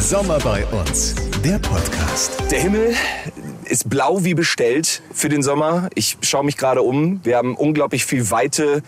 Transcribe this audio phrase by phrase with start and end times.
[0.00, 1.14] Sommer bei uns,
[1.44, 2.32] der Podcast.
[2.50, 2.94] Der Himmel
[3.66, 5.90] ist blau wie bestellt für den Sommer.
[5.94, 7.20] Ich schaue mich gerade um.
[7.22, 8.82] Wir haben unglaublich viel weite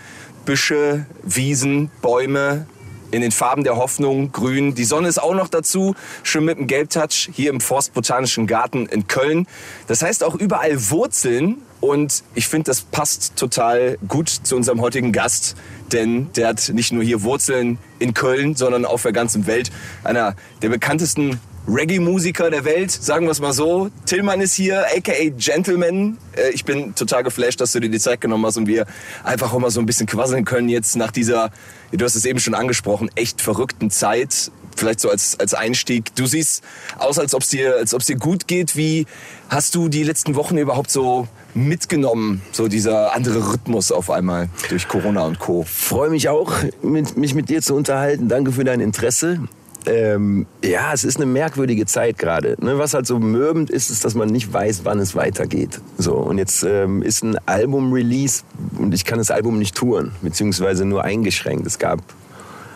[0.46, 2.66] Büsche, Wiesen, Bäume
[3.10, 4.74] in den Farben der Hoffnung, grün.
[4.74, 9.06] Die Sonne ist auch noch dazu, schön mit dem Gelbtouch hier im Forstbotanischen Garten in
[9.06, 9.46] Köln.
[9.88, 15.12] Das heißt auch überall Wurzeln und ich finde, das passt total gut zu unserem heutigen
[15.12, 15.56] Gast,
[15.92, 19.70] denn der hat nicht nur hier Wurzeln in Köln, sondern auf der ganzen Welt.
[20.04, 23.90] Einer der bekanntesten Reggae-Musiker der Welt, sagen wir es mal so.
[24.04, 26.18] Tillmann ist hier, aka Gentleman.
[26.36, 28.86] Äh, ich bin total geflasht, dass du dir die Zeit genommen hast und wir
[29.22, 31.50] einfach auch mal so ein bisschen quasseln können jetzt nach dieser,
[31.92, 34.50] du hast es eben schon angesprochen, echt verrückten Zeit.
[34.76, 36.14] Vielleicht so als, als Einstieg.
[36.14, 36.62] Du siehst
[36.98, 38.76] aus, als ob es dir, dir gut geht.
[38.76, 39.06] Wie
[39.48, 44.88] hast du die letzten Wochen überhaupt so mitgenommen, so dieser andere Rhythmus auf einmal durch
[44.88, 45.64] Corona und Co.
[45.64, 48.28] Freue mich auch, mit, mich mit dir zu unterhalten.
[48.28, 49.40] Danke für dein Interesse.
[49.84, 52.56] Ähm, ja, es ist eine merkwürdige Zeit gerade.
[52.60, 52.78] Ne?
[52.78, 55.80] Was halt so möbend ist, ist, dass man nicht weiß, wann es weitergeht.
[55.98, 58.44] So und jetzt ähm, ist ein Album-Release
[58.78, 61.66] und ich kann das Album nicht touren, beziehungsweise nur eingeschränkt.
[61.66, 62.00] Es gab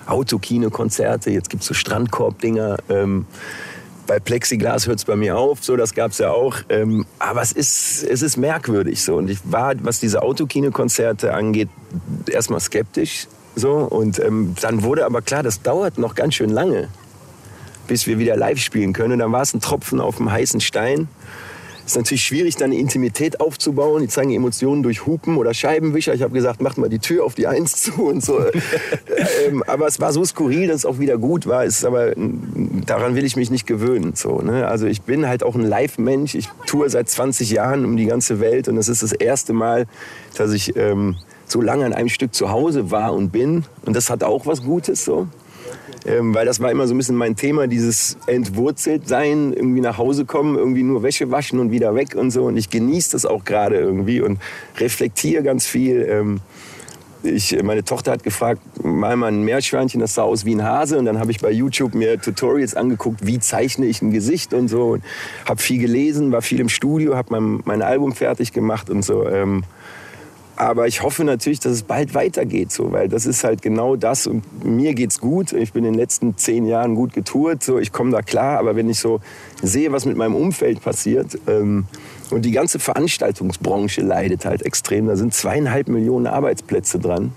[0.06, 2.76] Autokino-Konzerte, jetzt gibt es so Strandkorb-Dinger.
[2.88, 3.26] Ähm,
[4.06, 6.56] bei Plexiglas hört es bei mir auf, so das gab es ja auch.
[6.68, 9.16] Ähm, aber es ist, es ist merkwürdig so.
[9.16, 11.68] Und ich war, was diese Autokino-Konzerte angeht,
[12.30, 13.26] erstmal skeptisch.
[13.56, 16.88] So, und ähm, dann wurde aber klar, das dauert noch ganz schön lange,
[17.86, 19.14] bis wir wieder live spielen können.
[19.14, 21.08] Und dann war es ein Tropfen auf dem heißen Stein.
[21.86, 24.02] Es ist natürlich schwierig, dann Intimität aufzubauen.
[24.02, 26.14] Die zeigen Emotionen durch Hupen oder Scheibenwischer.
[26.14, 28.40] Ich habe gesagt, macht mal die Tür auf die Eins zu und so.
[29.46, 31.64] ähm, aber es war so skurril, dass es auch wieder gut war.
[31.64, 34.14] Es ist aber daran will ich mich nicht gewöhnen.
[34.16, 34.66] So, ne?
[34.66, 36.34] Also ich bin halt auch ein Live-Mensch.
[36.34, 39.86] Ich toure seit 20 Jahren um die ganze Welt und das ist das erste Mal,
[40.36, 41.14] dass ich ähm,
[41.46, 43.64] so lange an einem Stück zu Hause war und bin.
[43.84, 45.28] Und das hat auch was Gutes so.
[46.06, 49.98] Ähm, weil das war immer so ein bisschen mein Thema, dieses entwurzelt sein, irgendwie nach
[49.98, 52.44] Hause kommen, irgendwie nur Wäsche waschen und wieder weg und so.
[52.44, 54.38] Und ich genieße das auch gerade irgendwie und
[54.78, 56.06] reflektiere ganz viel.
[56.08, 56.40] Ähm,
[57.24, 60.96] ich, meine Tochter hat gefragt, mal mal ein Meerschweinchen, das sah aus wie ein Hase.
[60.98, 64.68] Und dann habe ich bei YouTube mir Tutorials angeguckt, wie zeichne ich ein Gesicht und
[64.68, 64.92] so.
[64.92, 65.04] Und
[65.44, 69.28] habe viel gelesen, war viel im Studio, habe mein, mein Album fertig gemacht und so.
[69.28, 69.64] Ähm,
[70.56, 74.26] aber ich hoffe natürlich, dass es bald weitergeht, so, weil das ist halt genau das.
[74.26, 75.52] Und mir geht's gut.
[75.52, 78.58] Ich bin in den letzten zehn Jahren gut getourt, so, ich komme da klar.
[78.58, 79.20] Aber wenn ich so
[79.62, 81.84] sehe, was mit meinem Umfeld passiert ähm,
[82.30, 87.32] und die ganze Veranstaltungsbranche leidet halt extrem, da sind zweieinhalb Millionen Arbeitsplätze dran.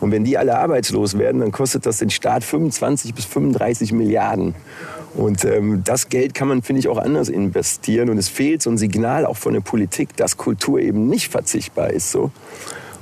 [0.00, 4.54] Und wenn die alle arbeitslos werden, dann kostet das den Staat 25 bis 35 Milliarden.
[5.14, 8.10] Und ähm, das Geld kann man, finde ich, auch anders investieren.
[8.10, 11.90] Und es fehlt so ein Signal auch von der Politik, dass Kultur eben nicht verzichtbar
[11.90, 12.10] ist.
[12.10, 12.30] So.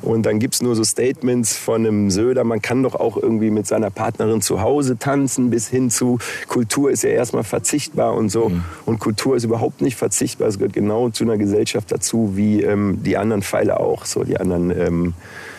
[0.00, 3.50] Und dann gibt es nur so Statements von einem Söder, man kann doch auch irgendwie
[3.50, 8.28] mit seiner Partnerin zu Hause tanzen, bis hin zu Kultur ist ja erstmal verzichtbar und
[8.28, 8.48] so.
[8.48, 8.64] Mhm.
[8.86, 10.48] Und Kultur ist überhaupt nicht verzichtbar.
[10.48, 14.38] Es gehört genau zu einer Gesellschaft dazu, wie ähm, die anderen Pfeile auch, so die
[14.38, 15.14] anderen ähm,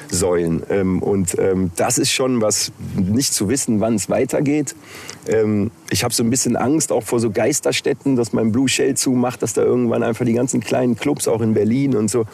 [0.09, 0.63] Säulen.
[0.69, 4.75] Ähm, und ähm, das ist schon was, nicht zu wissen, wann es weitergeht.
[5.27, 8.95] Ähm, ich habe so ein bisschen Angst auch vor so Geisterstädten, dass mein Blue Shell
[8.95, 12.25] zumacht, dass da irgendwann einfach die ganzen kleinen Clubs auch in Berlin und so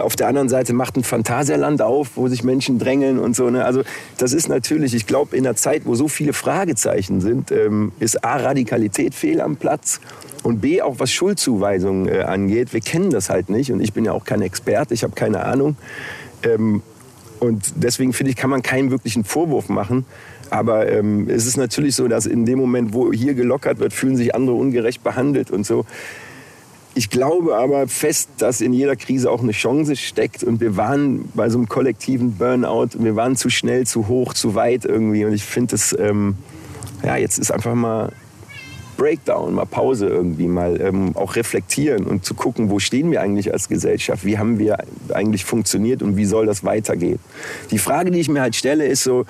[0.00, 3.50] auf der anderen Seite macht ein Phantasialand auf, wo sich Menschen drängeln und so.
[3.50, 3.64] Ne?
[3.64, 3.82] Also
[4.16, 8.24] das ist natürlich, ich glaube, in einer Zeit, wo so viele Fragezeichen sind, ähm, ist
[8.24, 10.00] A, Radikalität fehl am Platz
[10.42, 12.72] und B, auch was Schuldzuweisungen äh, angeht.
[12.72, 15.44] Wir kennen das halt nicht und ich bin ja auch kein Experte, ich habe keine
[15.44, 15.76] Ahnung.
[16.42, 16.82] Ähm,
[17.40, 20.04] und deswegen finde ich, kann man keinen wirklichen Vorwurf machen.
[20.50, 24.16] Aber ähm, es ist natürlich so, dass in dem Moment, wo hier gelockert wird, fühlen
[24.16, 25.84] sich andere ungerecht behandelt und so.
[26.94, 30.42] Ich glaube aber fest, dass in jeder Krise auch eine Chance steckt.
[30.42, 32.88] Und wir waren bei so einem kollektiven Burnout.
[32.98, 35.24] Wir waren zu schnell, zu hoch, zu weit irgendwie.
[35.24, 36.36] Und ich finde es, ähm,
[37.04, 38.12] ja, jetzt ist einfach mal
[38.98, 43.52] Breakdown, mal Pause irgendwie, mal ähm, auch reflektieren und zu gucken, wo stehen wir eigentlich
[43.52, 44.76] als Gesellschaft, wie haben wir
[45.14, 47.20] eigentlich funktioniert und wie soll das weitergehen.
[47.70, 49.24] Die Frage, die ich mir halt stelle, ist so,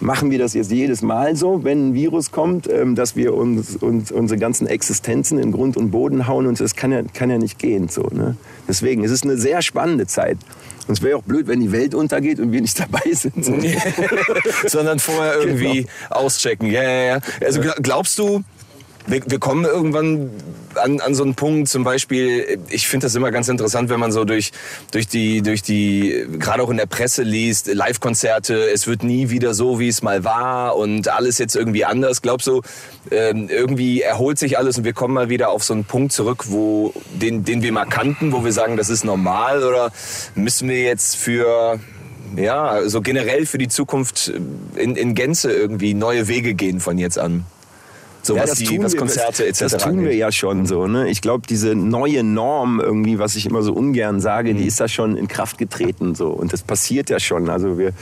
[0.00, 3.76] machen wir das jetzt jedes Mal so, wenn ein Virus kommt, ähm, dass wir uns,
[3.76, 7.38] uns, unsere ganzen Existenzen in Grund und Boden hauen und das kann ja, kann ja
[7.38, 7.88] nicht gehen.
[7.88, 8.36] So, ne?
[8.68, 10.38] Deswegen, es ist eine sehr spannende Zeit.
[10.86, 13.44] Und es wäre auch blöd, wenn die Welt untergeht und wir nicht dabei sind.
[13.44, 13.56] So.
[14.66, 15.90] Sondern vorher irgendwie genau.
[16.10, 16.70] auschecken.
[16.70, 17.20] Ja, ja, ja.
[17.44, 18.44] Also glaubst du,
[19.06, 20.30] wir, wir kommen irgendwann
[20.76, 24.12] an, an so einen Punkt, zum Beispiel, ich finde das immer ganz interessant, wenn man
[24.12, 24.52] so durch,
[24.90, 29.54] durch die, durch die, gerade auch in der Presse liest, Live-Konzerte, es wird nie wieder
[29.54, 32.22] so, wie es mal war und alles jetzt irgendwie anders.
[32.22, 32.62] Glaubst du,
[33.10, 36.44] ähm, irgendwie erholt sich alles und wir kommen mal wieder auf so einen Punkt zurück,
[36.48, 39.92] wo, den, den wir mal kannten, wo wir sagen, das ist normal oder
[40.34, 41.80] müssen wir jetzt für,
[42.36, 44.32] ja, so generell für die Zukunft
[44.74, 47.44] in, in Gänze irgendwie neue Wege gehen von jetzt an?
[48.26, 49.60] So Ja, wir, Konzerte etc.
[49.60, 50.86] Das tun wir ja schon so.
[50.86, 51.08] Ne?
[51.08, 54.58] Ich glaube, diese neue Norm irgendwie, was ich immer so ungern sage, Mhm.
[54.58, 57.48] die ist da schon in Kraft getreten so und das passiert ja schon.
[57.48, 57.92] Also wir,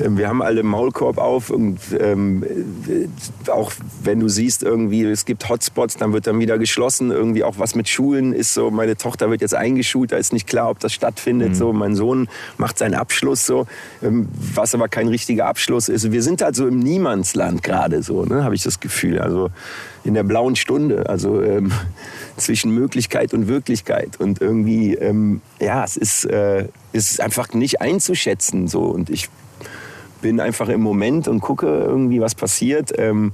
[0.00, 2.42] ähm, wir haben alle Maulkorb auf und ähm,
[2.88, 3.72] äh, auch
[4.02, 7.10] wenn du siehst irgendwie, es gibt Hotspots, dann wird dann wieder geschlossen.
[7.10, 8.70] Irgendwie auch was mit Schulen ist so.
[8.70, 11.50] Meine Tochter wird jetzt eingeschult, da ist nicht klar, ob das stattfindet.
[11.50, 11.54] Mhm.
[11.54, 12.28] So, mein Sohn
[12.58, 13.66] macht seinen Abschluss so,
[14.02, 16.10] ähm, was aber kein richtiger Abschluss ist.
[16.10, 19.18] Wir sind halt so im Niemandsland gerade so, ne, habe ich das Gefühl.
[19.20, 19.43] Also
[20.04, 21.72] in der blauen Stunde, also ähm,
[22.36, 24.20] zwischen Möglichkeit und Wirklichkeit.
[24.20, 28.82] Und irgendwie, ähm, ja, es ist, äh, ist einfach nicht einzuschätzen so.
[28.82, 29.28] Und ich
[30.20, 32.92] bin einfach im Moment und gucke irgendwie, was passiert.
[32.96, 33.32] Ähm,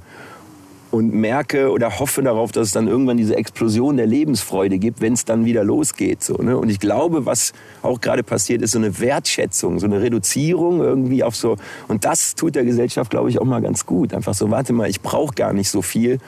[0.91, 5.13] und merke oder hoffe darauf, dass es dann irgendwann diese Explosion der Lebensfreude gibt, wenn
[5.13, 6.21] es dann wieder losgeht.
[6.21, 6.57] So, ne?
[6.57, 11.23] Und ich glaube, was auch gerade passiert, ist so eine Wertschätzung, so eine Reduzierung irgendwie
[11.23, 11.55] auf so.
[11.87, 14.13] Und das tut der Gesellschaft, glaube ich, auch mal ganz gut.
[14.13, 16.19] Einfach so, warte mal, ich brauche gar nicht so viel.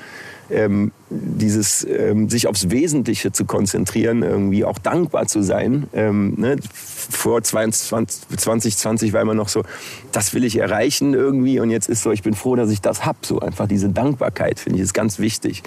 [0.53, 5.88] Ähm, dieses ähm, sich aufs Wesentliche zu konzentrieren, irgendwie auch dankbar zu sein.
[5.94, 6.57] Ähm, ne?
[6.73, 9.63] Vor 22, 2020 war immer noch so,
[10.11, 13.05] das will ich erreichen irgendwie und jetzt ist so, ich bin froh, dass ich das
[13.05, 13.25] hab.
[13.25, 15.63] So einfach diese Dankbarkeit finde ich ist ganz wichtig.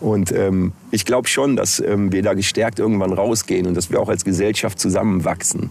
[0.00, 4.00] Und ähm, ich glaube schon, dass ähm, wir da gestärkt irgendwann rausgehen und dass wir
[4.00, 5.70] auch als Gesellschaft zusammenwachsen.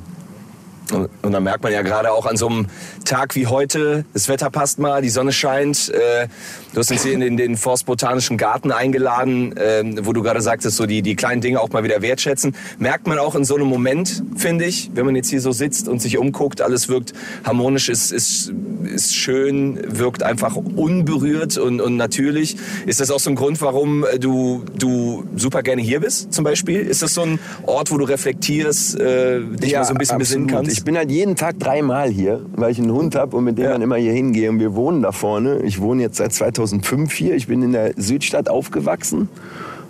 [0.92, 2.68] Und, und dann merkt man ja gerade auch an so einem
[3.06, 5.90] Tag wie heute, das Wetter passt mal, die Sonne scheint.
[5.90, 6.28] Äh,
[6.74, 10.78] du hast uns hier in den, den Forstbotanischen Garten eingeladen, ähm, wo du gerade sagtest,
[10.78, 12.56] so die, die kleinen Dinge auch mal wieder wertschätzen.
[12.78, 15.88] Merkt man auch in so einem Moment, finde ich, wenn man jetzt hier so sitzt
[15.88, 17.14] und sich umguckt, alles wirkt
[17.44, 18.52] harmonisch, ist, ist,
[18.84, 22.58] ist schön, wirkt einfach unberührt und, und natürlich.
[22.86, 26.44] Ist das auch so ein Grund, warum äh, du, du super gerne hier bist, zum
[26.44, 26.82] Beispiel?
[26.82, 30.46] Ist das so ein Ort, wo du reflektierst, äh, dich mal so ein bisschen besinnen
[30.46, 30.66] absolut.
[30.66, 30.78] kannst?
[30.78, 33.66] Ich bin halt jeden Tag dreimal hier, weil ich einen Hund habe und mit dem
[33.66, 33.72] Ja.
[33.72, 34.50] dann immer hier hingehe.
[34.50, 35.60] Und wir wohnen da vorne.
[35.64, 37.36] Ich wohne jetzt seit 2005 hier.
[37.36, 39.30] Ich bin in der Südstadt aufgewachsen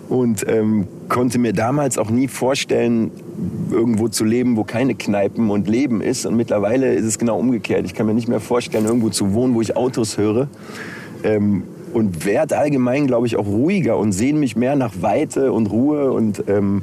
[0.08, 3.10] und ähm, konnte mir damals auch nie vorstellen,
[3.70, 6.26] irgendwo zu leben, wo keine Kneipen und Leben ist.
[6.26, 7.86] Und mittlerweile ist es genau umgekehrt.
[7.86, 10.48] Ich kann mir nicht mehr vorstellen, irgendwo zu wohnen, wo ich Autos höre.
[11.22, 11.62] Ähm,
[11.92, 16.12] und werde allgemein, glaube ich, auch ruhiger und sehne mich mehr nach Weite und Ruhe
[16.12, 16.82] und ähm,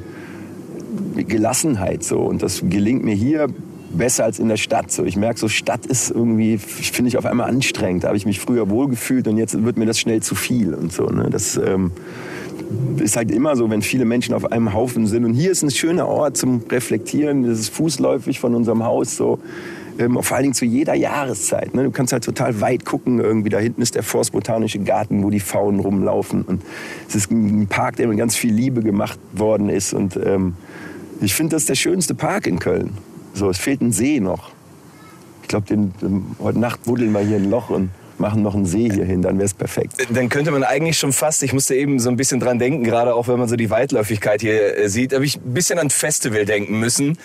[1.16, 3.48] Gelassenheit so und das gelingt mir hier
[3.92, 7.26] besser als in der Stadt so ich merke so Stadt ist irgendwie finde ich auf
[7.26, 10.22] einmal anstrengend da habe ich mich früher wohl gefühlt und jetzt wird mir das schnell
[10.22, 11.92] zu viel und so ne das ähm,
[12.98, 15.24] ist halt immer so, wenn viele Menschen auf einem Haufen sind.
[15.24, 17.44] Und hier ist ein schöner Ort zum Reflektieren.
[17.44, 19.38] Das ist fußläufig von unserem Haus so.
[19.98, 21.74] Ähm, vor allen Dingen zu jeder Jahreszeit.
[21.74, 21.84] Ne?
[21.84, 23.18] Du kannst halt total weit gucken.
[23.18, 26.42] Irgendwie da hinten ist der Forstbotanische Garten, wo die Faunen rumlaufen.
[26.42, 26.62] Und
[27.08, 29.92] es ist ein Park, der mit ganz viel Liebe gemacht worden ist.
[29.92, 30.54] Und ähm,
[31.20, 32.92] ich finde, das ist der schönste Park in Köln.
[33.34, 34.50] So, es fehlt ein See noch.
[35.42, 35.90] Ich glaube,
[36.38, 37.90] heute Nacht buddeln wir hier ein Loch und
[38.22, 39.92] machen noch einen See hier hin, dann wäre es perfekt.
[40.08, 43.14] dann könnte man eigentlich schon fast, ich musste eben so ein bisschen dran denken, gerade
[43.14, 46.46] auch wenn man so die Weitläufigkeit hier äh, sieht, habe ich ein bisschen an Festival
[46.46, 47.18] denken müssen.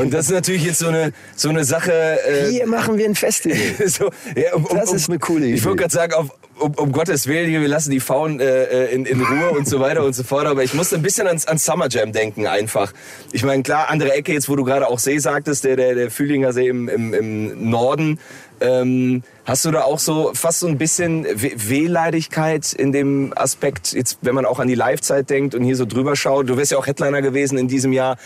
[0.00, 1.92] Und das ist natürlich jetzt so eine, so eine Sache.
[1.92, 3.58] Äh, Hier machen wir ein Festival.
[3.88, 5.82] so, ja, um, um, Das ist eine coole Ich wollte Idee.
[5.82, 6.28] gerade sagen, auf,
[6.58, 10.04] um, um Gottes Willen, wir lassen die Faunen äh, in, in Ruhe und so weiter
[10.04, 10.46] und so fort.
[10.46, 12.92] Aber ich musste ein bisschen ans, ans Summer Jam denken einfach.
[13.32, 16.10] Ich meine, klar, andere Ecke jetzt, wo du gerade auch See sagtest, der, der, der
[16.10, 18.18] Fühlinger See im, im, im Norden.
[18.60, 23.92] Ähm, hast du da auch so fast so ein bisschen We Wehleidigkeit in dem Aspekt,
[23.92, 26.48] jetzt wenn man auch an die Live-Zeit denkt und hier so drüber schaut?
[26.48, 28.16] Du wärst ja auch Headliner gewesen in diesem Jahr.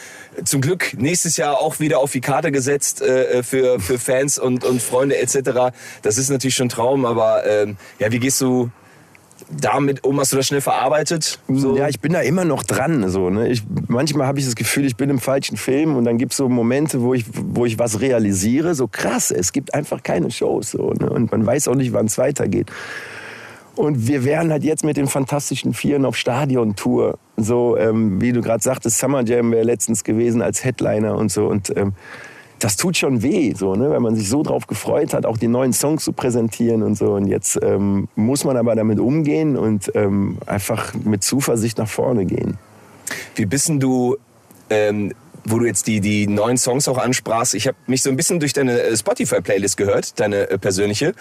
[0.45, 4.65] Zum Glück nächstes Jahr auch wieder auf die Karte gesetzt äh, für, für Fans und,
[4.65, 5.75] und Freunde etc.
[6.03, 8.71] Das ist natürlich schon Traum, aber ähm, ja, wie gehst du
[9.51, 10.21] damit um?
[10.21, 11.39] Hast du das schnell verarbeitet?
[11.49, 11.77] So?
[11.77, 13.09] Ja, ich bin da immer noch dran.
[13.11, 13.49] So, ne?
[13.49, 16.39] ich, manchmal habe ich das Gefühl, ich bin im falschen Film und dann gibt es
[16.39, 18.75] so Momente, wo ich, wo ich was realisiere.
[18.75, 20.71] So krass, es gibt einfach keine Shows.
[20.71, 21.11] So, ne?
[21.11, 22.71] Und man weiß auch nicht, wann es weitergeht.
[23.77, 27.19] Und wir wären halt jetzt mit den Fantastischen Vieren auf Stadiontour.
[27.37, 31.47] So, ähm, wie du gerade sagtest, Summer Jam wäre letztens gewesen als Headliner und so.
[31.47, 31.95] Und ähm,
[32.61, 33.91] das tut schon weh, so, ne?
[33.91, 37.15] weil man sich so drauf gefreut hat, auch die neuen Songs zu präsentieren und so.
[37.15, 42.27] Und jetzt ähm, muss man aber damit umgehen und ähm, einfach mit Zuversicht nach vorne
[42.27, 42.59] gehen.
[43.35, 44.17] Wie bist du,
[44.69, 45.13] ähm,
[45.45, 47.55] wo du jetzt die, die neuen Songs auch ansprachst?
[47.55, 51.15] Ich habe mich so ein bisschen durch deine äh, Spotify-Playlist gehört, deine äh, persönliche.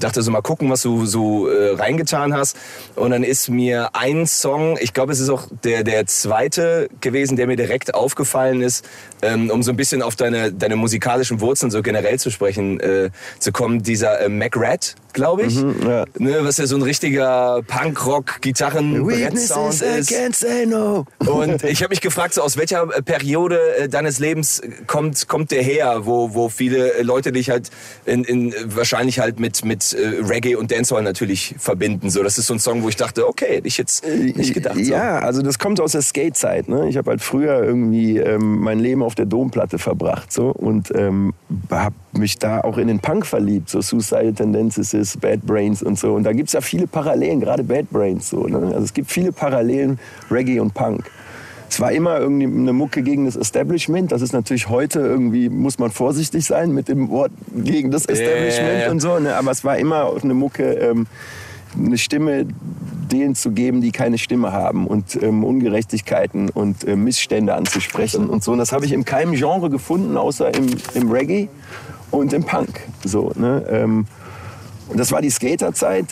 [0.00, 2.56] Dachte so mal gucken, was du so äh, reingetan hast.
[2.94, 7.36] Und dann ist mir ein Song, ich glaube, es ist auch der, der zweite gewesen,
[7.36, 8.84] der mir direkt aufgefallen ist,
[9.22, 13.10] ähm, um so ein bisschen auf deine, deine musikalischen Wurzeln so generell zu sprechen äh,
[13.38, 13.82] zu kommen.
[13.82, 15.56] Dieser äh, Mac Rat, glaube ich.
[15.56, 16.04] ja.
[16.18, 20.36] ne, was ja so ein richtiger Punk-Rock-Gitarren-Brettsound ist.
[20.36, 21.06] say no.
[21.18, 25.50] Und ich habe mich gefragt, so aus welcher äh, Periode äh, deines Lebens kommt, kommt
[25.50, 27.70] der her, wo, wo viele Leute dich halt
[28.04, 32.10] in, in, wahrscheinlich halt mit, mit äh, Reggae und Dancehall natürlich verbinden.
[32.10, 34.76] So, das ist so ein Song, wo ich dachte, okay, hätte ich jetzt nicht gedacht.
[34.76, 34.92] So.
[34.92, 36.68] Ja, also das kommt aus der Skate-Zeit.
[36.68, 36.88] Ne?
[36.88, 41.34] Ich habe halt früher irgendwie ähm, mein Leben auf der Domplatte verbracht so, und ähm,
[41.70, 46.14] habe mich da auch in den Punk verliebt, so Suicidal Tendencies, Bad Brains und so.
[46.14, 48.46] Und da gibt es ja viele Parallelen, gerade Bad Brains so.
[48.46, 48.58] Ne?
[48.58, 49.98] Also es gibt viele Parallelen
[50.30, 51.10] Reggae und Punk.
[51.74, 54.12] Es war immer irgendwie eine Mucke gegen das Establishment.
[54.12, 58.82] Das ist natürlich heute irgendwie, muss man vorsichtig sein mit dem Wort gegen das Establishment
[58.82, 58.90] Ja.
[58.92, 59.18] und so.
[59.18, 59.34] Ne?
[59.34, 61.08] Aber es war immer eine Mucke, ähm,
[61.76, 62.46] eine Stimme
[63.10, 68.44] denen zu geben, die keine Stimme haben und ähm, Ungerechtigkeiten und äh, Missstände anzusprechen und
[68.44, 68.52] so.
[68.52, 71.48] Und das habe ich in keinem Genre gefunden, außer im, im Reggae
[72.12, 72.82] und im Punk.
[73.04, 73.64] So, ne?
[73.68, 74.06] ähm,
[74.90, 76.06] und das war die Skaterzeit.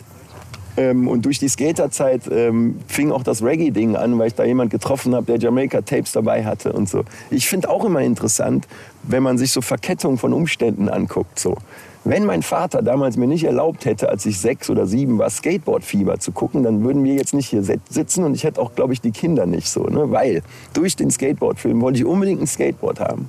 [0.77, 4.71] Ähm, und durch die Skaterzeit ähm, fing auch das Reggae-Ding an, weil ich da jemand
[4.71, 7.05] getroffen habe, der Jamaica-Tapes dabei hatte und so.
[7.31, 8.67] Ich finde auch immer interessant,
[9.03, 11.39] wenn man sich so Verkettungen von Umständen anguckt.
[11.39, 11.57] So.
[12.05, 16.19] Wenn mein Vater damals mir nicht erlaubt hätte, als ich sechs oder sieben war, Skateboard-Fieber
[16.19, 18.93] zu gucken, dann würden wir jetzt nicht hier sit- sitzen und ich hätte auch, glaube
[18.93, 19.85] ich, die Kinder nicht so.
[19.85, 20.11] Ne?
[20.11, 23.29] Weil durch den Skateboard-Film wollte ich unbedingt ein Skateboard haben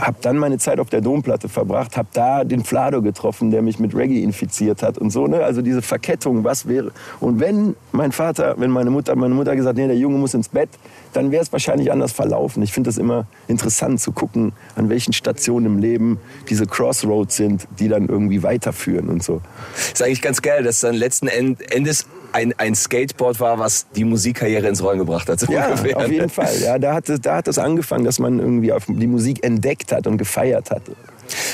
[0.00, 3.78] habe dann meine Zeit auf der Domplatte verbracht, habe da den Flado getroffen, der mich
[3.78, 5.26] mit Reggae infiziert hat und so.
[5.26, 5.42] Ne?
[5.42, 6.92] Also diese Verkettung, was wäre.
[7.20, 10.48] Und wenn mein Vater, wenn meine Mutter, meine Mutter gesagt, nee, der Junge muss ins
[10.48, 10.68] Bett,
[11.12, 12.62] dann wäre es wahrscheinlich anders verlaufen.
[12.62, 16.18] Ich finde das immer interessant zu gucken, an welchen Stationen im Leben
[16.48, 19.40] diese Crossroads sind, die dann irgendwie weiterführen und so.
[19.76, 24.04] Ist eigentlich ganz geil, dass dann letzten End- Endes ein, ein Skateboard war, was die
[24.04, 25.40] Musikkarriere ins Rollen gebracht hat.
[25.40, 25.96] So Ja, ungefähr.
[25.96, 26.54] auf jeden Fall.
[26.60, 29.92] Ja, da hat es, da hat es angefangen, dass man irgendwie auf die Musik entdeckt
[29.92, 30.82] hat und gefeiert hat.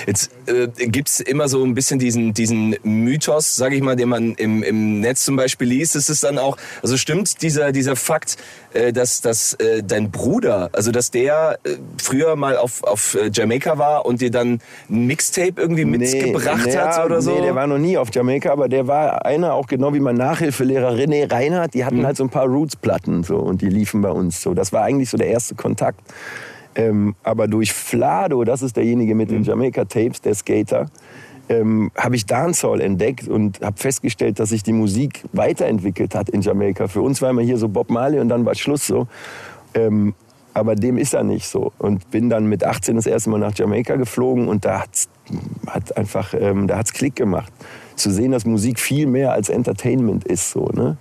[0.07, 4.35] Jetzt äh, gibt's immer so ein bisschen diesen, diesen Mythos, sage ich mal, den man
[4.35, 5.97] im, im Netz zum Beispiel liest.
[5.97, 8.37] Ist es dann auch, also stimmt dieser, dieser Fakt,
[8.73, 13.31] äh, dass, dass äh, dein Bruder, also dass der äh, früher mal auf, auf äh,
[13.33, 17.35] Jamaika war und dir dann ein Mixtape irgendwie mitgebracht nee, hat oder so?
[17.35, 20.17] Nee, der war noch nie auf Jamaika, aber der war einer, auch genau wie mein
[20.17, 22.07] Nachhilfelehrer René Reinhardt, die hatten Mhm.
[22.07, 24.55] halt so ein paar Roots-Platten so, und die liefen bei uns so.
[24.55, 26.01] Das war eigentlich so der erste Kontakt.
[26.77, 29.45] Ähm, aber durch Flado, das ist derjenige mit den Mhm.
[29.45, 30.87] Jamaika-Tapes, der Skater,
[31.49, 36.41] ähm, habe ich Dancehall entdeckt und habe festgestellt, dass sich die Musik weiterentwickelt hat in
[36.41, 36.89] Jamaika.
[36.89, 39.07] Für uns war immer hier so Bob Marley und dann war Schluss so.
[39.75, 40.15] Ähm,
[40.55, 41.73] aber dem ist er nicht so.
[41.79, 45.09] Und bin dann mit 18 das erste Mal nach Jamaika geflogen und da hat's,
[45.67, 47.53] hat einfach, ähm, da hat's Klick gemacht.
[47.97, 50.97] Zu sehen, dass Musik viel mehr als Entertainment ist, so, ne?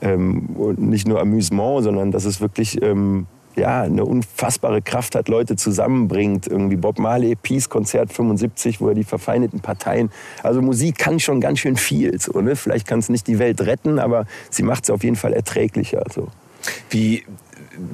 [0.00, 5.28] Ähm, und nicht nur Amüsement, sondern dass es wirklich ähm, ja, eine unfassbare Kraft hat,
[5.28, 6.46] Leute zusammenbringt.
[6.46, 10.10] Irgendwie Bob Marley, Peace-Konzert 75, wo er die verfeindeten Parteien.
[10.42, 12.18] Also Musik kann schon ganz schön viel.
[12.18, 12.56] So, ne?
[12.56, 16.04] Vielleicht kann es nicht die Welt retten, aber sie macht es auf jeden Fall erträglicher.
[16.12, 16.28] So.
[16.90, 17.24] Wie,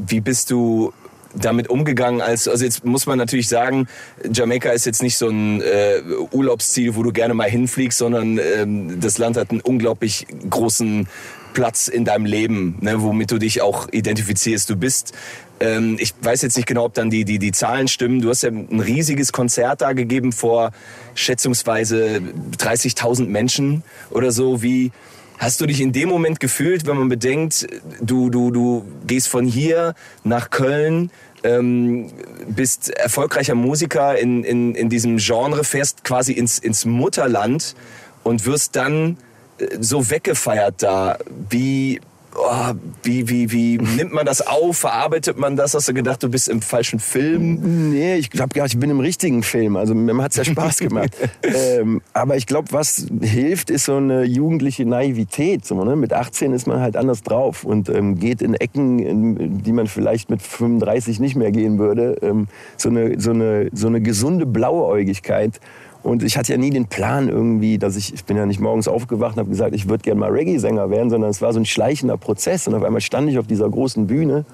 [0.06, 0.92] wie bist du
[1.34, 2.20] damit umgegangen?
[2.20, 3.88] Als, also jetzt muss man natürlich sagen,
[4.32, 6.00] Jamaika ist jetzt nicht so ein äh,
[6.32, 11.08] Urlaubsziel, wo du gerne mal hinfliegst, sondern ähm, das Land hat einen unglaublich großen
[11.54, 14.70] Platz in deinem Leben, ne, womit du dich auch identifizierst.
[14.70, 15.12] Du bist,
[15.60, 18.42] ähm, ich weiß jetzt nicht genau, ob dann die, die, die Zahlen stimmen, du hast
[18.42, 20.72] ja ein riesiges Konzert da gegeben vor
[21.14, 22.20] schätzungsweise
[22.58, 24.62] 30.000 Menschen oder so.
[24.62, 24.92] Wie,
[25.38, 27.68] Hast du dich in dem Moment gefühlt, wenn man bedenkt,
[28.00, 31.12] du, du, du gehst von hier nach Köln,
[31.44, 32.10] ähm,
[32.48, 37.76] bist erfolgreicher Musiker in, in, in diesem Genre, fährst quasi ins, ins Mutterland
[38.24, 39.16] und wirst dann
[39.58, 41.18] äh, so weggefeiert da.
[41.48, 42.00] Wie,
[42.34, 44.78] oh, wie, wie, wie nimmt man das auf?
[44.78, 45.74] Verarbeitet man das?
[45.74, 47.90] Hast du gedacht, du bist im falschen Film?
[47.90, 49.76] Nee, ich habe gedacht, ich bin im richtigen Film.
[49.76, 51.10] Also mir hat's ja Spaß gemacht.
[51.42, 55.64] ähm, aber ich glaube, was hilft, ist so eine jugendliche Naivität.
[55.64, 55.96] So, ne?
[55.96, 59.86] Mit 18 ist man halt anders drauf und ähm, geht in Ecken, in die man
[59.86, 62.16] vielleicht mit 35 nicht mehr gehen würde.
[62.22, 65.60] Ähm, so, eine, so, eine, so eine gesunde Blauäugigkeit.
[66.08, 68.88] Und ich hatte ja nie den Plan irgendwie, dass ich, ich bin ja nicht morgens
[68.88, 71.66] aufgewacht und habe gesagt, ich würde gerne mal Reggae-Sänger werden, sondern es war so ein
[71.66, 72.66] schleichender Prozess.
[72.66, 74.46] Und auf einmal stand ich auf dieser großen Bühne.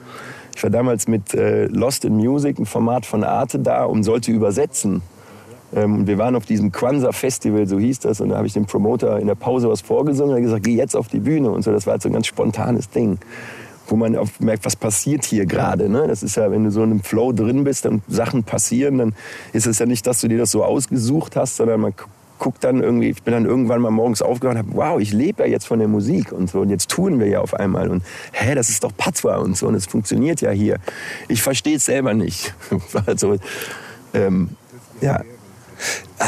[0.56, 4.32] Ich war damals mit äh, Lost in Music, ein Format von Arte da und sollte
[4.32, 5.02] übersetzen.
[5.72, 8.20] Ähm, wir waren auf diesem Kwanzaa Festival, so hieß das.
[8.20, 10.30] Und da habe ich dem Promoter in der Pause was vorgesungen.
[10.32, 11.52] Er hat gesagt, geh jetzt auf die Bühne.
[11.52, 13.18] Und so, das war halt so ein ganz spontanes Ding
[13.86, 15.88] wo man auf merkt, was passiert hier gerade.
[15.88, 16.06] Ne?
[16.08, 19.14] Das ist ja, wenn du so in einem Flow drin bist und Sachen passieren, dann
[19.52, 22.04] ist es ja nicht, dass du dir das so ausgesucht hast, sondern man gu-
[22.38, 25.42] guckt dann irgendwie, ich bin dann irgendwann mal morgens aufgewacht und habe, wow, ich lebe
[25.44, 28.02] ja jetzt von der Musik und so und jetzt tun wir ja auf einmal und
[28.32, 30.78] hä, das ist doch Patois und so und es funktioniert ja hier.
[31.28, 32.54] Ich verstehe es selber nicht.
[33.06, 33.36] also,
[34.12, 34.50] ähm,
[35.00, 35.20] ja,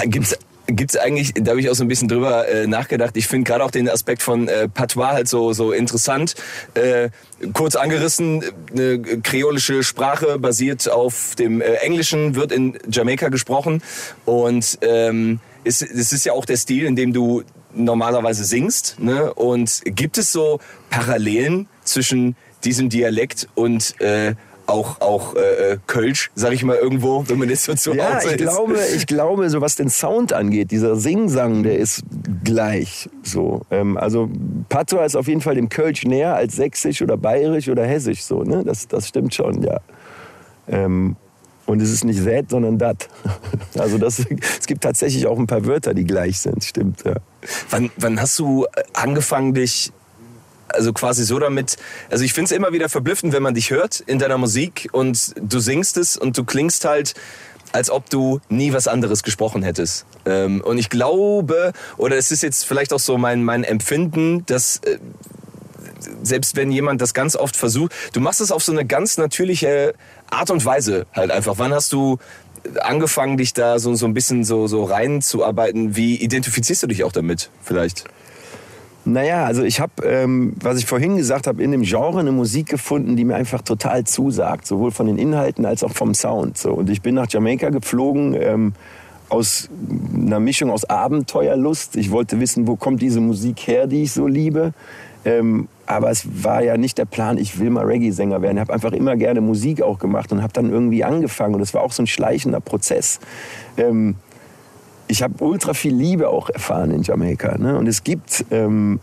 [0.05, 3.17] Gibt es Gibt es eigentlich, da habe ich auch so ein bisschen drüber äh, nachgedacht,
[3.17, 6.35] ich finde gerade auch den Aspekt von äh, Patois halt so, so interessant.
[6.75, 7.11] Äh,
[7.53, 13.83] kurz angerissen, eine kreolische Sprache basiert auf dem äh, Englischen, wird in Jamaika gesprochen
[14.25, 17.43] und ähm, es, es ist ja auch der Stil, in dem du
[17.75, 18.97] normalerweise singst.
[18.99, 19.33] Ne?
[19.35, 24.35] Und gibt es so Parallelen zwischen diesem Dialekt und äh,
[24.67, 28.17] auch, auch äh, äh, Kölsch, sag ich mal irgendwo, wenn man jetzt so zu Ja,
[28.17, 28.39] Hause ich ist.
[28.39, 32.03] glaube, ich glaube, so was den Sound angeht, dieser Singsang, der ist
[32.45, 33.63] gleich so.
[33.71, 34.29] Ähm, also
[34.69, 38.43] Patois ist auf jeden Fall dem Kölsch näher als Sächsisch oder Bayerisch oder Hessisch so,
[38.43, 38.63] ne?
[38.65, 39.81] Das, das stimmt schon, ja.
[40.69, 41.17] Ähm,
[41.67, 43.09] und es ist nicht that, sondern dat.
[43.79, 44.21] Also das,
[44.59, 47.17] es gibt tatsächlich auch ein paar Wörter, die gleich sind, stimmt, ja.
[47.71, 49.93] Wann, wann hast du äh, angefangen, dich
[50.77, 51.77] also quasi so damit,
[52.11, 55.35] also ich finde es immer wieder verblüffend, wenn man dich hört in deiner Musik und
[55.41, 57.15] du singst es und du klingst halt,
[57.73, 60.07] als ob du nie was anderes gesprochen hättest.
[60.25, 64.79] Ähm, und ich glaube, oder es ist jetzt vielleicht auch so mein, mein Empfinden, dass
[64.79, 64.99] äh,
[66.23, 69.95] selbst wenn jemand das ganz oft versucht, du machst es auf so eine ganz natürliche
[70.31, 71.55] Art und Weise halt einfach.
[71.59, 72.19] Wann hast du
[72.81, 75.97] angefangen, dich da so, so ein bisschen so, so reinzuarbeiten?
[75.97, 78.05] Wie identifizierst du dich auch damit vielleicht?
[79.07, 82.67] Naja, also ich habe, ähm, was ich vorhin gesagt habe, in dem Genre eine Musik
[82.67, 86.59] gefunden, die mir einfach total zusagt, sowohl von den Inhalten als auch vom Sound.
[86.59, 86.73] So.
[86.73, 88.73] Und ich bin nach Jamaika geflogen ähm,
[89.29, 89.71] aus
[90.13, 91.95] einer Mischung aus Abenteuerlust.
[91.97, 94.73] Ich wollte wissen, wo kommt diese Musik her, die ich so liebe.
[95.25, 98.57] Ähm, aber es war ja nicht der Plan, ich will mal Reggae-Sänger werden.
[98.57, 101.55] Ich habe einfach immer gerne Musik auch gemacht und habe dann irgendwie angefangen.
[101.55, 103.21] Und es war auch so ein schleichender Prozess.
[103.77, 104.17] Ähm,
[105.09, 107.59] ich habe ultra viel Liebe auch erfahren in Jamaika.
[107.59, 107.79] Ne?
[107.79, 109.01] Und es gibt ähm,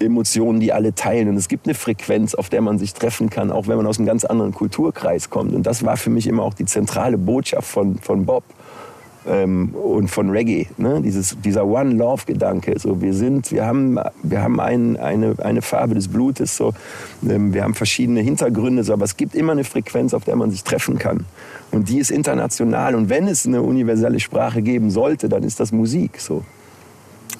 [0.00, 1.28] Emotionen, die alle teilen.
[1.28, 3.98] Und es gibt eine Frequenz, auf der man sich treffen kann, auch wenn man aus
[3.98, 5.54] einem ganz anderen Kulturkreis kommt.
[5.54, 8.44] Und das war für mich immer auch die zentrale Botschaft von, von Bob
[9.28, 10.66] ähm, und von Reggae.
[10.76, 11.00] Ne?
[11.02, 12.78] Dieses, dieser One-Love-Gedanke.
[12.78, 16.72] So, wir sind, wir haben, wir haben ein, eine, eine Farbe des Blutes, so,
[17.28, 20.50] ähm, wir haben verschiedene Hintergründe, so, aber es gibt immer eine Frequenz, auf der man
[20.50, 21.26] sich treffen kann.
[21.70, 22.94] Und die ist international.
[22.94, 26.18] Und wenn es eine universelle Sprache geben sollte, dann ist das Musik.
[26.20, 26.42] So.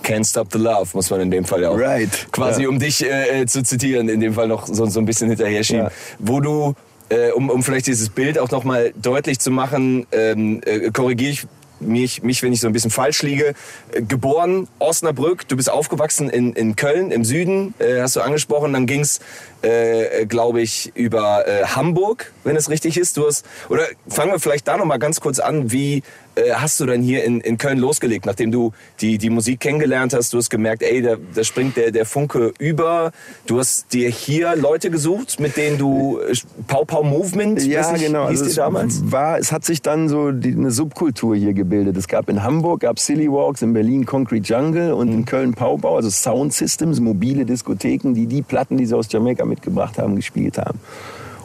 [0.05, 2.29] Can't Stop the Love, muss man in dem Fall ja auch Right.
[2.31, 2.69] quasi, Ja.
[2.69, 5.85] um dich äh, zu zitieren, in dem Fall noch so, so ein bisschen hinterher schieben.
[5.85, 5.91] Ja.
[6.19, 6.75] Wo du,
[7.09, 11.47] äh, um, um vielleicht dieses Bild auch nochmal deutlich zu machen, ähm, äh, korrigiere ich
[11.81, 13.55] mich, mich, wenn ich so ein bisschen falsch liege.
[13.93, 18.73] Äh, geboren, Osnabrück, du bist aufgewachsen in, in Köln, im Süden, äh, hast du angesprochen.
[18.73, 19.21] Dann ging's,
[19.63, 23.17] äh, glaube ich, über äh, Hamburg, wenn es richtig ist.
[23.17, 25.73] Du hast, oder fangen wir vielleicht da nochmal ganz kurz an.
[25.73, 26.03] Wie
[26.37, 30.15] äh, hast du denn hier in, in Köln losgelegt, nachdem du die, die Musik kennengelernt
[30.15, 30.33] hast?
[30.33, 33.11] Du hast gemerkt, ey, da, da springt der, der Funke über.
[33.47, 36.35] Du hast dir hier Leute gesucht, mit denen du äh,
[36.69, 38.29] Pau Pau Movement, Ja, nicht, genau.
[38.29, 39.01] hieß Also es, damals?
[39.11, 41.97] war, es hat sich dann so die, eine Subkultur hier gebildet.
[41.97, 45.15] Es gab in Hamburg gab Silly Walks, in Berlin Concrete Jungle und Mhm.
[45.15, 49.45] in Köln Paubau, also Sound Systems, mobile Diskotheken, die die Platten, die sie aus Jamaika
[49.49, 50.79] mitgebracht haben, gespielt haben.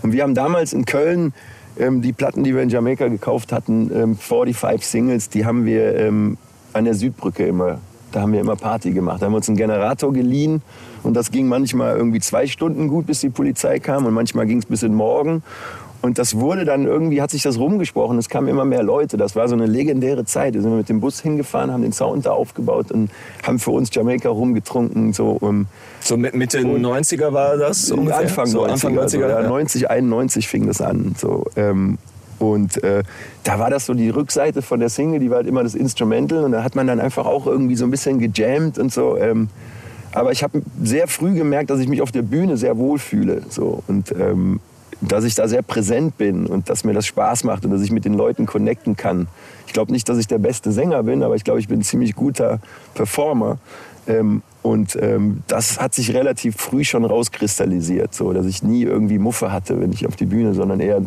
[0.02, 1.34] Und wir haben damals in Köln
[1.78, 5.96] ähm, die Platten, die wir in Jamaika gekauft hatten, ähm, 45 Singles, die haben wir
[5.96, 6.38] ähm,
[6.74, 7.80] an der Südbrücke immer,
[8.12, 9.22] da haben wir immer Party gemacht.
[9.22, 10.62] Da haben wir uns einen Generator geliehen
[11.04, 14.60] und das ging manchmal irgendwie zwei Stunden gut, bis die Polizei kam und manchmal ging
[14.60, 15.42] es bis in den Morgen.
[16.04, 19.16] Und das wurde dann irgendwie, hat sich das rumgesprochen, es kamen immer mehr Leute.
[19.16, 20.54] Das war so eine legendäre Zeit.
[20.54, 23.10] Da sind wir mit dem Bus hingefahren, haben den Sound da aufgebaut und
[23.42, 25.14] haben für uns Jamaika rumgetrunken.
[25.14, 25.68] So, um,
[26.02, 28.20] So mit Mitte 90er war das ungefähr?
[28.20, 28.72] Anfang so 90er.
[28.72, 29.48] Anfang 90er, also, ja, ja.
[29.48, 31.16] 90, 91 fing das an.
[31.18, 31.98] So, ähm,
[32.38, 33.04] und äh,
[33.46, 36.44] da war das so die Rückseite von der Single, die war halt immer das Instrumental.
[36.44, 39.16] Und da hat man dann einfach auch irgendwie so ein bisschen gejammt und so.
[39.16, 39.48] Ähm,
[40.12, 43.44] aber ich habe sehr früh gemerkt, dass ich mich auf der Bühne sehr wohl fühle.
[43.48, 43.84] So.
[43.88, 44.60] Und ähm,
[45.08, 47.92] dass ich da sehr präsent bin und dass mir das Spaß macht und dass ich
[47.92, 49.28] mit den Leuten connecten kann.
[49.68, 51.84] Ich glaube nicht, dass ich der beste Sänger bin, aber ich glaube, ich bin ein
[51.84, 52.60] ziemlich guter
[52.94, 53.58] Performer.
[54.08, 59.20] Ähm, und ähm, das hat sich relativ früh schon rauskristallisiert, so dass ich nie irgendwie
[59.20, 61.02] Muffe hatte, wenn ich auf die Bühne, sondern eher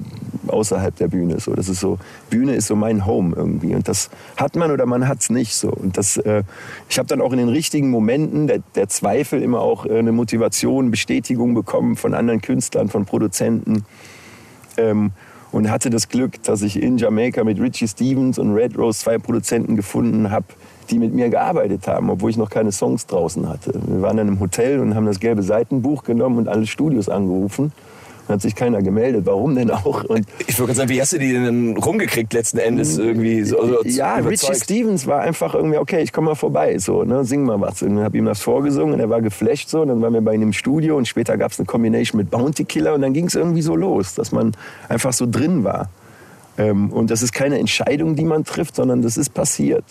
[0.47, 1.40] außerhalb der Bühne.
[1.40, 4.85] So, das ist so Bühne ist so mein Home irgendwie und das hat man oder
[4.85, 5.71] man hat es nicht so.
[5.71, 6.42] Und das, äh,
[6.90, 10.12] ich habe dann auch in den richtigen Momenten der, der Zweifel immer auch äh, eine
[10.12, 13.87] Motivation, Bestätigung bekommen von anderen Künstlern, von Produzenten.
[14.77, 15.12] Ähm,
[15.53, 19.16] und hatte das Glück, dass ich in Jamaika mit Richie Stevens und Red Rose zwei
[19.16, 20.47] Produzenten gefunden habe,
[20.87, 23.72] die mit mir gearbeitet haben, obwohl ich noch keine Songs draußen hatte.
[23.87, 27.72] Wir waren dann im Hotel und haben das gelbe Seitenbuch genommen und alle Studios angerufen.
[28.27, 29.25] Dann hat sich keiner gemeldet.
[29.27, 30.03] Warum denn auch?
[30.05, 33.44] Und Ich gerade sagen, wie hast du die denn rumgekriegt letzten Endes irgendwie?
[33.44, 34.51] So, also ja, überzeugt?
[34.51, 37.83] Richie Stevens war einfach irgendwie, okay, ich komme mal vorbei, so, ne, sing mal was.
[37.83, 39.83] Und dann habe ihm das vorgesungen und er war geflasht so.
[39.83, 42.31] Und dann waren wir bei ihm im Studio und später gab es eine Combination mit
[42.31, 44.53] Bounty Killer und dann ging es irgendwie so los, dass man
[44.88, 45.88] einfach so drin war.
[46.59, 49.85] Ähm, und das ist keine Entscheidung, die man trifft, sondern das ist passiert.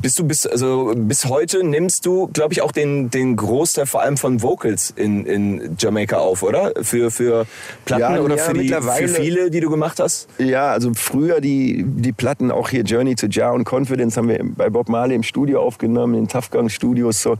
[0.00, 4.02] Bist du bis, also bis heute nimmst du, glaube ich, auch den, den Großteil vor
[4.02, 6.72] allem von Vocals in, in Jamaika auf, oder?
[6.82, 7.46] Für, für
[7.84, 10.28] Platten Ja, oder ja, für, die, für viele, die du gemacht hast?
[10.38, 14.40] Ja, also früher die, die Platten, auch hier Journey to Jar und Confidence, haben wir
[14.42, 17.22] bei Bob Marley im Studio aufgenommen, in Tough Gang Studios.
[17.22, 17.36] So.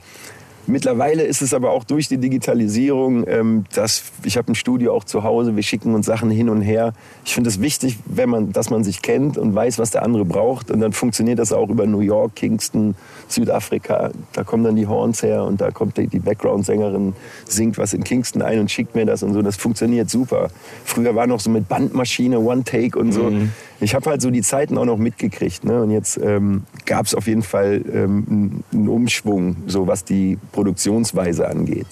[0.68, 5.04] Mittlerweile ist es aber auch durch die Digitalisierung, ähm, dass ich habe ein Studio auch
[5.04, 6.92] zu Hause, wir schicken uns Sachen hin und her.
[7.24, 10.26] Ich finde es wichtig, wenn man, dass man sich kennt und weiß, was der andere
[10.26, 10.70] braucht.
[10.70, 12.96] Und dann funktioniert das auch über New York, Kingston,
[13.32, 14.10] Südafrika.
[14.32, 17.14] Da kommen dann die Horns her und da kommt die, die Background-Sängerin,
[17.46, 19.42] singt was in Kingston ein und schickt mir das und so.
[19.42, 20.48] Das funktioniert super.
[20.84, 23.32] Früher war noch so mit Bandmaschine, One-Take und so.
[23.80, 25.64] Ich habe halt so die Zeiten auch noch mitgekriegt.
[25.64, 25.82] Ne?
[25.82, 30.38] Und jetzt ähm, gab es auf jeden Fall ähm, einen- einen Umschwung, so was die
[30.52, 31.86] Produktionsweise angeht.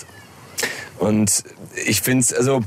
[0.99, 1.45] Und
[1.87, 2.63] ich finde es, also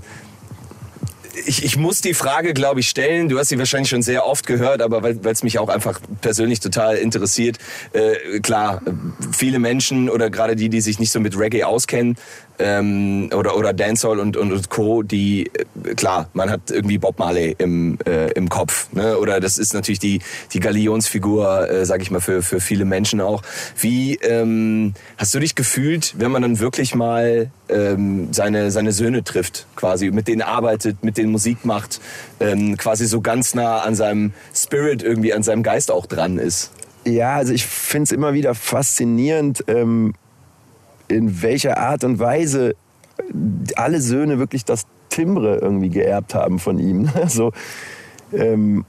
[1.45, 3.29] ich, ich muss die Frage, glaube ich, stellen.
[3.29, 6.59] Du hast sie wahrscheinlich schon sehr oft gehört, aber weil es mich auch einfach persönlich
[6.59, 7.57] total interessiert.
[7.93, 8.91] Äh, klar, äh,
[9.31, 12.17] viele Menschen oder gerade die, die sich nicht so mit Reggae auskennen
[12.59, 17.17] ähm, oder, oder Dancehall und, und, und Co., die, äh, klar, man hat irgendwie Bob
[17.17, 18.91] Marley im, äh, im Kopf.
[18.91, 19.17] Ne?
[19.17, 20.19] Oder das ist natürlich die,
[20.53, 23.41] die Galionsfigur, äh, sag ich mal, für, für viele Menschen auch.
[23.79, 29.23] Wie ähm, hast du dich gefühlt, wenn man dann wirklich mal ähm, seine, seine Söhne
[29.23, 32.01] trifft, quasi, mit denen arbeitet, mit denen Musik macht,
[32.39, 36.71] ähm, quasi so ganz nah an seinem Spirit irgendwie, an seinem Geist auch dran ist?
[37.05, 40.13] Ja, also ich finde es immer wieder faszinierend, ähm,
[41.09, 42.75] in welcher Art und Weise
[43.75, 47.09] alle Söhne wirklich das Timbre irgendwie geerbt haben von ihm.
[47.15, 47.51] Also,
[48.31, 48.85] ähm,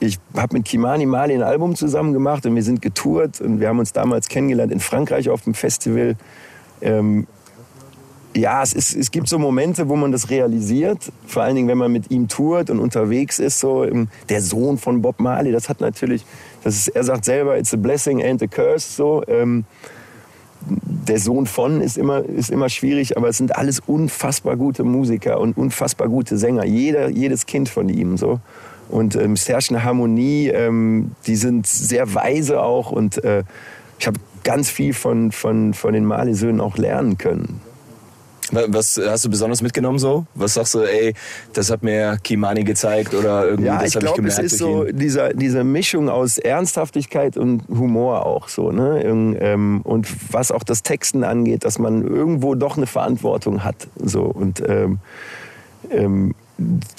[0.00, 3.68] ich habe mit Kimani Mali ein Album zusammen gemacht und wir sind getourt und wir
[3.68, 6.16] haben uns damals kennengelernt in Frankreich auf dem Festival.
[6.80, 7.28] Ähm,
[8.34, 11.12] ja, es, ist, es gibt so Momente, wo man das realisiert.
[11.26, 13.60] Vor allen Dingen, wenn man mit ihm tourt und unterwegs ist.
[13.60, 16.24] So, ähm, der Sohn von Bob Marley, das hat natürlich,
[16.64, 18.90] das ist, er sagt selber, it's a blessing and a curse.
[18.90, 19.64] So, ähm,
[20.66, 25.40] der Sohn von ist immer, ist immer schwierig, aber es sind alles unfassbar gute Musiker
[25.40, 26.64] und unfassbar gute Sänger.
[26.64, 28.40] Jeder, jedes Kind von ihm so.
[28.88, 33.42] Und ähm, eine Harmonie, ähm, die sind sehr weise auch und äh,
[33.98, 37.60] ich habe ganz viel von, von, von den Marley-Söhnen auch lernen können.
[38.52, 40.26] Wa- Was hast du besonders mitgenommen so?
[40.34, 41.14] Was sagst du, ey,
[41.54, 44.52] das hat mir Kimani gezeigt oder irgendwie, Ja, das ich habe ich glaube, es gemerkt
[44.52, 48.70] ist so dieser, diese Mischung aus Ernsthaftigkeit und Humor auch so.
[48.70, 49.02] Ne?
[49.04, 53.88] Ähm, Und was auch das Texten angeht, dass man irgendwo doch eine Verantwortung hat.
[53.96, 54.22] So.
[54.24, 54.98] Und ähm,
[55.90, 56.34] ähm,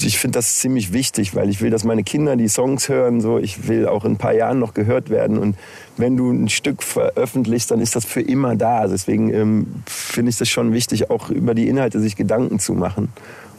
[0.01, 3.21] ich finde das ziemlich wichtig, weil ich will, dass meine Kinder die Songs hören.
[3.21, 3.37] So.
[3.37, 5.37] Ich will auch in ein paar Jahren noch gehört werden.
[5.37, 5.55] Und
[5.97, 8.87] wenn du ein Stück veröffentlichst, dann ist das für immer da.
[8.87, 13.09] Deswegen ähm, finde ich das schon wichtig, auch über die Inhalte sich Gedanken zu machen.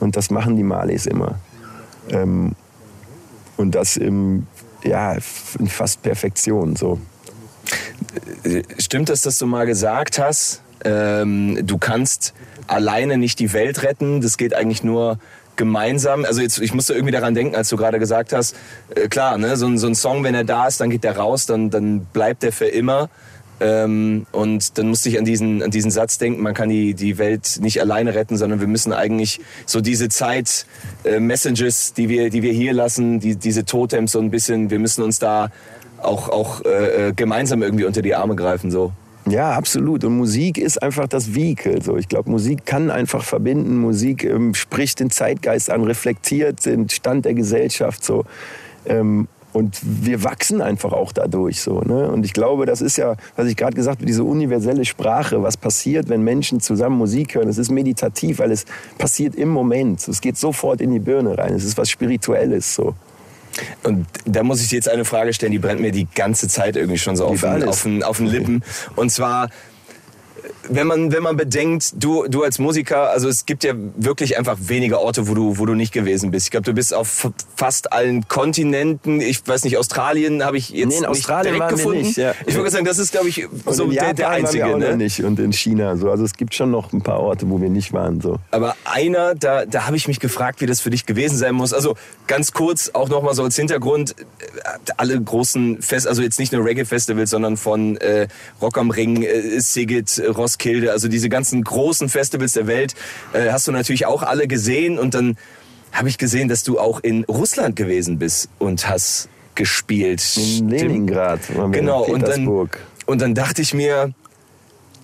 [0.00, 1.36] Und das machen die Marleys immer.
[2.10, 2.52] Ähm,
[3.56, 4.46] und das im,
[4.82, 5.16] ja,
[5.58, 6.76] in fast Perfektion.
[6.76, 6.98] So.
[8.78, 12.34] Stimmt es, dass du mal gesagt hast, ähm, du kannst
[12.66, 15.18] alleine nicht die Welt retten, das geht eigentlich nur
[15.56, 16.24] gemeinsam.
[16.24, 18.56] Also jetzt, ich musste irgendwie daran denken, als du gerade gesagt hast,
[18.94, 21.16] äh, klar, ne, so, ein- so ein Song, wenn er da ist, dann geht der
[21.16, 23.08] raus, dann, dann bleibt der für immer.
[23.60, 27.18] Ähm, und dann musste ich an diesen, an diesen Satz denken, man kann die, die
[27.18, 30.66] Welt nicht alleine retten, sondern wir müssen eigentlich so diese Zeit,
[31.04, 34.80] äh, Messages, die wir, die wir hier lassen, die, diese Totems so ein bisschen, wir
[34.80, 35.50] müssen uns da
[36.02, 38.72] auch, auch äh, äh, gemeinsam irgendwie unter die Arme greifen.
[38.72, 38.92] So.
[39.26, 40.04] Ja, absolut.
[40.04, 41.82] Und Musik ist einfach das Vehikel.
[41.82, 41.96] So.
[41.96, 43.78] Ich glaube, Musik kann einfach verbinden.
[43.78, 48.04] Musik ähm, spricht den Zeitgeist an, reflektiert den Stand der Gesellschaft.
[48.04, 48.24] So.
[48.84, 51.60] Ähm, und wir wachsen einfach auch dadurch.
[51.60, 52.10] So, ne?
[52.10, 55.42] Und ich glaube, das ist ja, was ich gerade gesagt habe, diese universelle Sprache.
[55.42, 57.48] Was passiert, wenn Menschen zusammen Musik hören?
[57.48, 58.66] Es ist meditativ, weil es
[58.98, 60.06] passiert im Moment.
[60.06, 61.54] Es geht sofort in die Birne rein.
[61.54, 62.74] Es ist was Spirituelles.
[62.74, 62.94] So.
[63.82, 66.76] Und da muss ich dir jetzt eine Frage stellen, die brennt mir die ganze Zeit
[66.76, 68.64] irgendwie schon so auf den, auf, den, auf den Lippen.
[68.96, 69.50] Und zwar,
[70.68, 74.56] wenn man, wenn man bedenkt, du, du als Musiker, also es gibt ja wirklich einfach
[74.60, 76.46] wenige Orte, wo du, wo du nicht gewesen bist.
[76.46, 79.20] Ich glaube, du bist auf fast allen Kontinenten.
[79.20, 82.02] Ich weiß nicht, Australien habe ich jetzt Nee, in nicht Australien direkt waren wir gefunden.
[82.06, 82.34] nicht, ja.
[82.46, 84.66] Ich würde sagen, das ist, glaube ich, so der, der waren wir einzige.
[84.66, 84.96] auch noch Ne?
[84.96, 85.22] nicht.
[85.24, 85.96] Und in China.
[85.96, 86.10] So.
[86.10, 88.20] Also es gibt schon noch ein paar Orte, wo wir nicht waren.
[88.20, 88.38] So.
[88.50, 91.72] Aber einer, da, da habe ich mich gefragt, wie das für dich gewesen sein muss.
[91.72, 91.94] Also
[92.26, 94.44] ganz kurz, auch nochmal so als Hintergrund, äh,
[94.96, 98.28] alle großen Fest, also jetzt nicht nur Reggae-Festivals, sondern von äh,
[98.62, 102.94] Rock am Ring, äh, Sigit, äh, Roskilde, also diese ganzen großen Festivals der Welt,
[103.32, 104.98] äh, hast du natürlich auch alle gesehen.
[104.98, 105.36] Und dann
[105.92, 110.22] habe ich gesehen, dass du auch in Russland gewesen bist und hast gespielt.
[110.36, 111.40] In Leningrad
[111.70, 112.68] Genau, in und dann,
[113.06, 114.12] und dann dachte ich mir,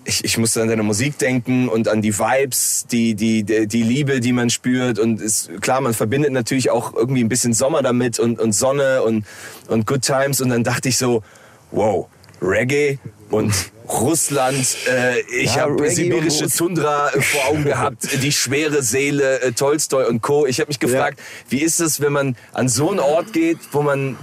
[0.04, 3.82] ich, ich musste an deine Musik denken und an die Vibes, die, die, die, die
[3.82, 4.98] Liebe, die man spürt.
[4.98, 9.02] Und ist, klar, man verbindet natürlich auch irgendwie ein bisschen Sommer damit und, und Sonne
[9.02, 9.24] und,
[9.68, 10.40] und Good Times.
[10.40, 11.22] Und dann dachte ich so,
[11.70, 12.06] wow,
[12.40, 12.98] Reggae
[13.30, 13.52] und
[13.88, 19.52] Russland, äh, ich Ja, habe sibirische Tundra äh, vor Augen gehabt, die schwere Seele, äh,
[19.52, 20.46] Tolstoi und Co.
[20.46, 23.82] Ich habe mich gefragt, wie ist es, wenn man an so einen Ort geht, wo
[23.82, 24.16] man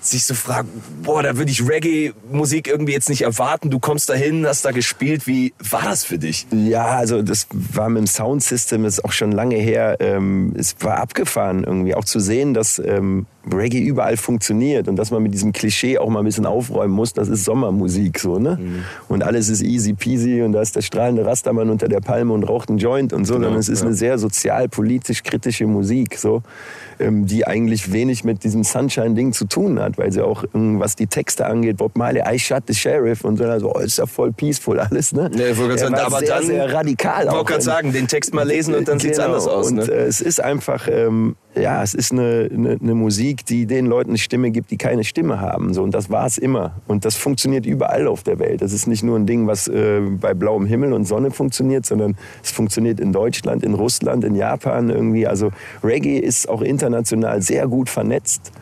[0.00, 0.68] sich so fragt,
[1.02, 3.68] boah, da würde ich Reggae-Musik irgendwie jetzt nicht erwarten.
[3.70, 5.26] Du kommst dahin, hast da gespielt.
[5.26, 6.46] Wie war das für dich?
[6.52, 9.96] Ja, also das war mit dem Soundsystem, das ist auch schon lange her.
[10.00, 15.10] Ähm, es war abgefahren irgendwie, auch zu sehen, dass ähm, Reggae überall funktioniert und dass
[15.10, 17.12] man mit diesem Klischee auch mal ein bisschen aufräumen muss.
[17.12, 18.58] Das ist Sommermusik so, ne?
[19.08, 22.44] Und alles ist easy peasy und da ist der strahlende Rastermann unter der Palme und
[22.44, 26.42] raucht einen Joint und so, sondern es ist eine sehr sozial-politisch kritische Musik, so,
[26.98, 30.96] ähm, die eigentlich wenig mit diesem Sunshine-Ding zu tun hat, weil sie auch, ähm, was
[30.96, 34.06] die Texte angeht, Bob Marley, I shot the sheriff und so, also, oh, ist ja
[34.06, 35.30] voll peaceful alles, ne?
[35.36, 37.92] Ja, ich wollte gerade sagen, war aber sehr, dann- sehr radikal Ich wollte gerade sagen,
[37.92, 39.28] den Text mal lesen und dann sieht's Genau.
[39.30, 39.68] anders aus.
[39.70, 39.84] Und Ne?
[39.84, 44.10] äh, es ist einfach, ähm, ja, es ist eine, eine, eine Musik, die den Leuten
[44.10, 45.74] eine Stimme gibt, die keine Stimme haben.
[45.74, 45.82] So.
[45.82, 46.72] Und das war es immer.
[46.86, 48.62] Und das funktioniert überall auf der Welt.
[48.62, 52.16] Das ist nicht nur ein Ding, was äh, bei blauem Himmel und Sonne funktioniert, sondern
[52.42, 55.26] es funktioniert in Deutschland, in Russland, in Japan irgendwie.
[55.26, 55.50] Also
[55.82, 58.52] Reggae ist auch international sehr gut vernetzt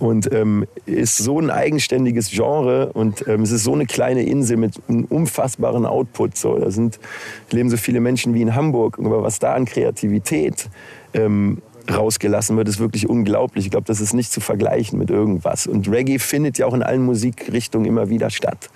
[0.00, 4.56] und ähm, ist so ein eigenständiges Genre und ähm, es ist so eine kleine Insel
[4.56, 6.36] mit einem unfassbaren Output.
[6.36, 6.58] So.
[6.58, 6.98] Da sind,
[7.50, 10.68] leben so viele Menschen wie in Hamburg, aber was da an Kreativität
[11.14, 13.66] ähm, rausgelassen wird, ist wirklich unglaublich.
[13.66, 15.66] Ich glaube, das ist nicht zu vergleichen mit irgendwas.
[15.66, 18.70] Und Reggae findet ja auch in allen Musikrichtungen immer wieder statt.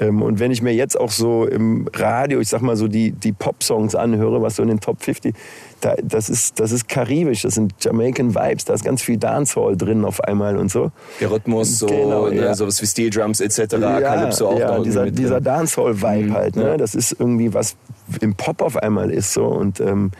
[0.00, 3.12] Ähm, und wenn ich mir jetzt auch so im Radio, ich sag mal so die,
[3.12, 5.34] die Pop-Songs anhöre, was so in den Top 50,
[5.80, 9.76] da, das, ist, das ist karibisch, das sind Jamaican Vibes, da ist ganz viel Dancehall
[9.76, 10.90] drin auf einmal und so.
[11.20, 12.54] Der Rhythmus, so, Genau, ne, ja.
[12.54, 13.76] sowas wie Steel Drums etc.
[13.76, 15.40] Calypso auch ja, dieser, dieser.
[15.40, 16.64] Dancehall-Vibe Mhm, halt, ne?
[16.64, 16.76] ja.
[16.76, 17.76] das ist irgendwie was
[18.20, 20.10] im Pop auf einmal ist so und ähm,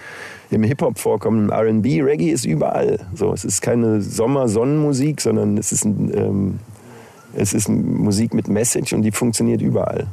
[0.55, 3.01] im Hip-Hop vorkommen, im R&B, Reggae ist überall.
[3.15, 6.59] So, es ist keine Sommer-Sonnenmusik, sondern es ist, ein, ähm,
[7.35, 10.07] es ist Musik mit Message und die funktioniert überall.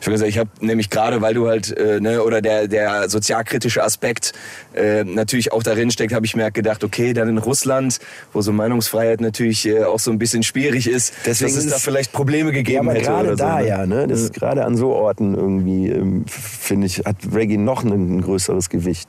[0.00, 3.08] Ich würde sagen, ich habe nämlich gerade, weil du halt, äh, ne, oder der, der
[3.08, 4.32] sozialkritische Aspekt
[4.74, 8.00] äh, natürlich auch darin steckt, habe ich mir halt gedacht, okay, dann in Russland,
[8.32, 11.72] wo so Meinungsfreiheit natürlich äh, auch so ein bisschen schwierig ist, Deswegen dass es ist
[11.72, 13.04] da vielleicht Probleme Ja, gegeben aber hätte.
[13.04, 13.68] gerade oder so, da ne?
[13.68, 14.06] ja, ne?
[14.08, 18.70] Das ist gerade an so Orten irgendwie, ähm, finde ich, hat Reggae noch ein größeres
[18.70, 19.08] Gewicht.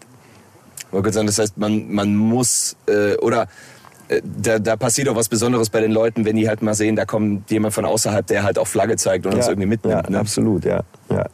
[0.91, 3.47] Wollte sagen, das heißt, man, man muss, äh, oder
[4.07, 6.95] äh, da, da passiert auch was Besonderes bei den Leuten, wenn die halt mal sehen,
[6.95, 10.03] da kommt jemand von außerhalb, der halt auch Flagge zeigt und uns irgendwie mitnimmt.
[10.05, 10.19] ja, ne?
[10.19, 10.81] absolut, ja.
[11.09, 11.25] ja.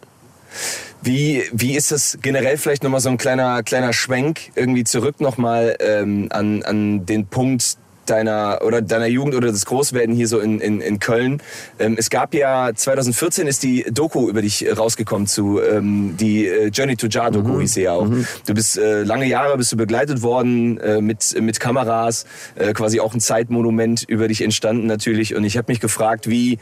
[1.02, 5.76] Wie, wie ist es generell vielleicht nochmal so ein kleiner, kleiner Schwenk irgendwie zurück nochmal
[5.80, 7.78] ähm, an, an den Punkt
[8.10, 11.42] deiner oder deiner Jugend oder des Großwerden hier so in, in, in Köln.
[11.80, 16.68] Ähm, es gab ja 2014 ist die Doku über dich rausgekommen zu ähm, die äh,
[16.68, 18.08] Journey to Jar Doku hieß sie ja auch.
[18.46, 23.00] Du bist äh, lange Jahre bist du begleitet worden äh, mit mit Kameras, äh, quasi
[23.00, 25.36] auch ein Zeitmonument über dich entstanden natürlich.
[25.36, 26.60] Und ich habe mich gefragt, wie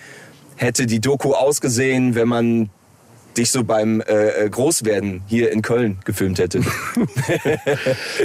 [0.56, 2.69] hätte die Doku ausgesehen, wenn man
[3.37, 6.61] dich so beim äh, äh, Großwerden hier in Köln gefilmt hätte.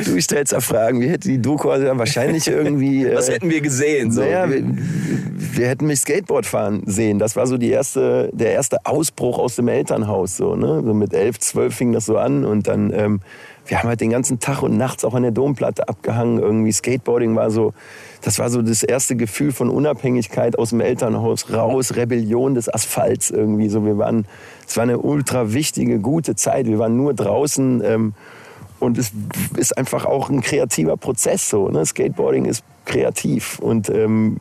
[0.05, 3.05] Du stellst da Fragen, wie hätte die Doku also wahrscheinlich irgendwie...
[3.07, 4.11] äh, Was hätten wir gesehen?
[4.13, 4.21] So?
[4.21, 7.19] Naja, wir, wir hätten mich Skateboard fahren sehen.
[7.19, 10.37] Das war so die erste, der erste Ausbruch aus dem Elternhaus.
[10.37, 10.83] So, ne?
[10.85, 13.21] so mit elf, zwölf fing das so an und dann, ähm,
[13.67, 16.39] wir haben halt den ganzen Tag und nachts auch an der Domplatte abgehangen.
[16.39, 17.75] Irgendwie Skateboarding war so,
[18.23, 23.31] das war so das erste Gefühl von Unabhängigkeit aus dem Elternhaus raus, Rebellion des Asphalts
[23.31, 23.69] irgendwie.
[23.69, 24.27] So, wir waren,
[24.69, 26.67] es war eine ultra wichtige, gute Zeit.
[26.67, 27.83] Wir waren nur draußen.
[27.83, 28.15] Ähm,
[28.81, 29.13] und es
[29.57, 31.69] ist einfach auch ein kreativer Prozess so.
[31.69, 31.85] Ne?
[31.85, 34.39] Skateboarding ist kreativ und ähm,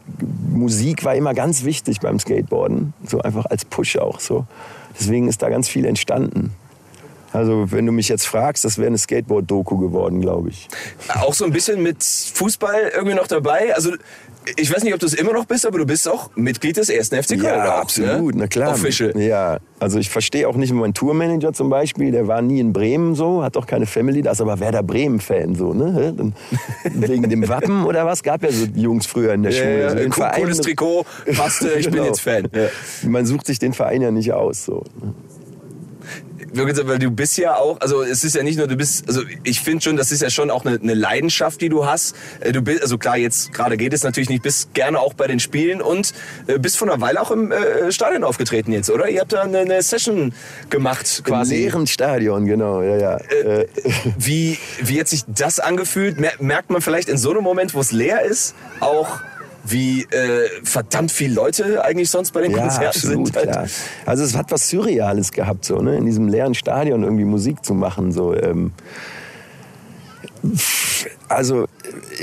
[0.52, 4.46] Musik war immer ganz wichtig beim Skateboarden, so einfach als Push auch so.
[4.98, 6.54] Deswegen ist da ganz viel entstanden.
[7.34, 10.68] Also wenn du mich jetzt fragst, das wäre eine Skateboard-Doku geworden, glaube ich.
[11.14, 13.76] Auch so ein bisschen mit Fußball irgendwie noch dabei.
[13.76, 13.92] Also
[14.56, 16.90] ich weiß nicht, ob du es immer noch bist, aber du bist auch Mitglied des
[16.90, 17.44] ersten FC Köln.
[17.44, 18.42] Ja, auch, absolut, ne?
[18.42, 18.74] na klar.
[18.74, 19.20] Official.
[19.20, 23.16] Ja, also ich verstehe auch nicht meinen Tourmanager zum Beispiel, der war nie in Bremen
[23.16, 26.32] so, hat auch keine Family, da ist aber Werder Bremen-Fan so, ne?
[26.94, 28.24] Wegen dem Wappen oder was?
[28.24, 29.82] Gab ja so Jungs früher in der Ja, Schule.
[29.82, 31.06] ja, so Verein- cooles Trikot,
[31.36, 32.06] passte, ich bin Genau.
[32.06, 32.48] jetzt Fan.
[32.54, 32.68] Ja.
[33.10, 34.66] Man sucht sich den Verein ja nicht aus.
[34.66, 34.84] So.
[36.54, 39.22] Wirklich, weil du bist ja auch, also es ist ja nicht nur, du bist, also
[39.44, 42.16] ich finde schon, das ist ja schon auch eine, eine Leidenschaft, die du hast.
[42.40, 45.28] Äh, Du bist, also klar, jetzt gerade geht es natürlich nicht, bist gerne auch bei
[45.28, 46.14] den Spielen und
[46.48, 49.10] äh, bist vor einer Weile auch im äh, Stadion aufgetreten jetzt, oder?
[49.10, 50.34] Ihr habt da eine, eine Session
[50.70, 51.56] gemacht Im quasi.
[51.56, 53.18] leeren Stadion, genau, ja, ja.
[53.18, 53.68] Äh,
[54.18, 56.20] Wie, wie hat sich das angefühlt?
[56.20, 59.20] Mer- Merkt man vielleicht in so einem Moment, wo es leer ist, auch
[59.68, 63.36] wie äh, verdammt viele Leute eigentlich sonst bei den ja, Konzerten absolut, sind?
[63.36, 63.52] Halt.
[63.52, 63.68] klar.
[64.06, 65.98] Also es hat was Surreales gehabt, so, ne?
[65.98, 68.12] in diesem leeren Stadion irgendwie Musik zu machen.
[68.12, 68.72] So, ähm,
[71.30, 71.66] also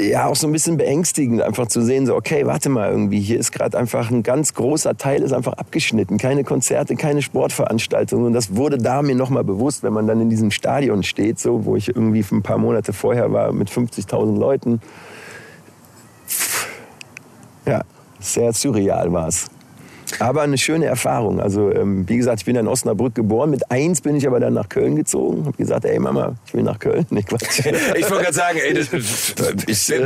[0.00, 3.38] ja auch so ein bisschen beängstigend, einfach zu sehen, so okay, warte mal irgendwie, hier
[3.38, 8.33] ist gerade einfach ein ganz großer Teil ist einfach abgeschnitten, keine Konzerte, keine Sportveranstaltungen und
[8.33, 11.64] das wurde da mir noch mal bewusst, wenn man dann in diesem Stadion steht, so
[11.64, 14.80] wo ich irgendwie ein paar Monate vorher war mit 50.000 Leuten.
[17.66, 17.83] Ja,
[18.20, 19.46] sehr surreal war es.
[20.20, 21.40] Aber eine schöne Erfahrung.
[21.40, 23.50] Also ähm, wie gesagt, ich bin in Osnabrück geboren.
[23.50, 25.46] Mit eins bin ich aber dann nach Köln gezogen.
[25.46, 27.07] Hab gesagt, ey Mama, ich will nach Köln.
[27.14, 27.61] Nee, Quatsch.
[27.61, 28.88] ich wollte gerade sagen, ey, das,
[29.68, 30.00] ich, der,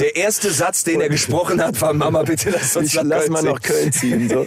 [0.00, 3.24] der, erste Satz, den er gesprochen hat, war Mama, bitte lass uns ich nach lass
[3.24, 4.28] Köln mal nach Köln ziehen.
[4.30, 4.46] So.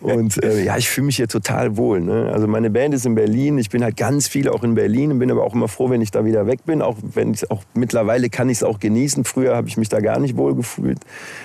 [0.00, 2.00] Und äh, ja, ich fühle mich hier total wohl.
[2.00, 2.30] Ne?
[2.32, 3.58] Also meine Band ist in Berlin.
[3.58, 6.00] Ich bin halt ganz viel auch in Berlin und bin aber auch immer froh, wenn
[6.00, 6.80] ich da wieder weg bin.
[6.80, 9.24] Auch wenn ich auch mittlerweile kann ich es auch genießen.
[9.24, 10.98] Früher habe ich mich da gar nicht wohl gefühlt.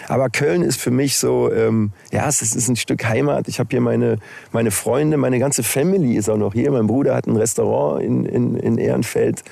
[0.08, 3.48] Aber Köln ist für mich so, ähm, ja, es ist ein Stück Heimat.
[3.48, 4.18] Ich habe hier meine,
[4.52, 6.72] meine Freunde, meine ganze Family ist auch noch hier.
[6.72, 9.44] Mein Bruder hat ein Restaurant in, in, in Ehrenfeld.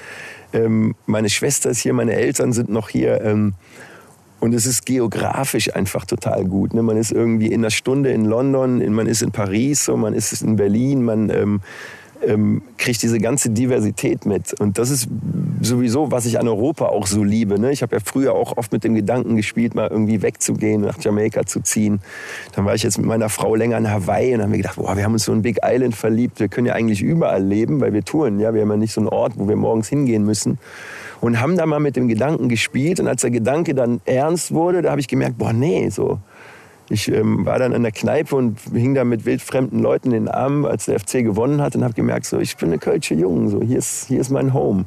[0.51, 3.21] Ähm, meine Schwester ist hier, meine Eltern sind noch hier.
[3.21, 3.53] Ähm,
[4.39, 6.73] und es ist geografisch einfach total gut.
[6.73, 6.81] Ne?
[6.81, 10.41] Man ist irgendwie in einer Stunde in London, man ist in Paris, so, man ist
[10.41, 11.61] in Berlin, man ähm,
[12.25, 14.59] ähm, kriegt diese ganze Diversität mit.
[14.59, 15.07] Und das ist
[15.61, 17.59] sowieso, was ich an Europa auch so liebe.
[17.59, 17.71] Ne?
[17.71, 21.45] Ich habe ja früher auch oft mit dem Gedanken gespielt, mal irgendwie wegzugehen, nach Jamaika
[21.45, 21.99] zu ziehen.
[22.55, 24.95] Dann war ich jetzt mit meiner Frau länger in Hawaii und haben wir gedacht, boah,
[24.95, 26.39] wir haben uns so in Big Island verliebt.
[26.39, 28.39] Wir können ja eigentlich überall leben, weil wir touren.
[28.39, 28.53] Ja?
[28.53, 30.59] Wir haben ja nicht so einen Ort, wo wir morgens hingehen müssen.
[31.21, 32.99] Und haben da mal mit dem Gedanken gespielt.
[32.99, 36.19] Und als der Gedanke dann ernst wurde, da habe ich gemerkt, boah, nee, so
[36.89, 40.27] ich ähm, war dann in der Kneipe und hing da mit wildfremden Leuten in den
[40.27, 43.49] Armen, als der FC gewonnen hat und habe gemerkt, so, ich bin eine Kölsche Jung,
[43.49, 44.85] so, hier, ist, hier ist mein Home.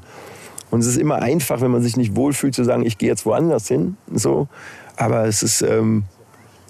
[0.71, 3.27] Und es ist immer einfach, wenn man sich nicht wohlfühlt, zu sagen, ich gehe jetzt
[3.27, 3.97] woanders hin.
[4.13, 4.49] So.
[4.97, 6.05] Aber es ist, ähm,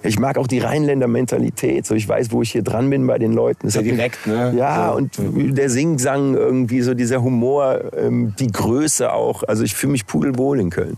[0.02, 1.86] ich mag auch die Rheinländer-Mentalität.
[1.86, 3.70] So, ich weiß, wo ich hier dran bin bei den Leuten.
[3.70, 4.54] Sehr direkt, ne?
[4.56, 4.96] Ja, so.
[4.96, 9.44] und der Singsang irgendwie, so dieser Humor, ähm, die Größe auch.
[9.44, 10.96] Also ich fühle mich pudelwohl in Köln.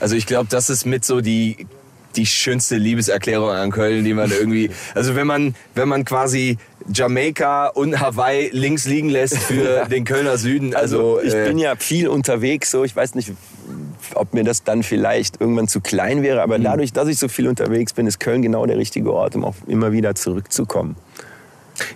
[0.00, 1.68] Also ich glaube, das ist mit so die
[2.16, 6.58] die schönste Liebeserklärung an Köln, die man irgendwie, also wenn man, wenn man quasi
[6.92, 10.74] Jamaika und Hawaii links liegen lässt für den Kölner Süden.
[10.74, 13.32] Also, also ich äh, bin ja viel unterwegs, so ich weiß nicht,
[14.14, 16.64] ob mir das dann vielleicht irgendwann zu klein wäre, aber mhm.
[16.64, 19.54] dadurch, dass ich so viel unterwegs bin, ist Köln genau der richtige Ort, um auch
[19.66, 20.96] immer wieder zurückzukommen.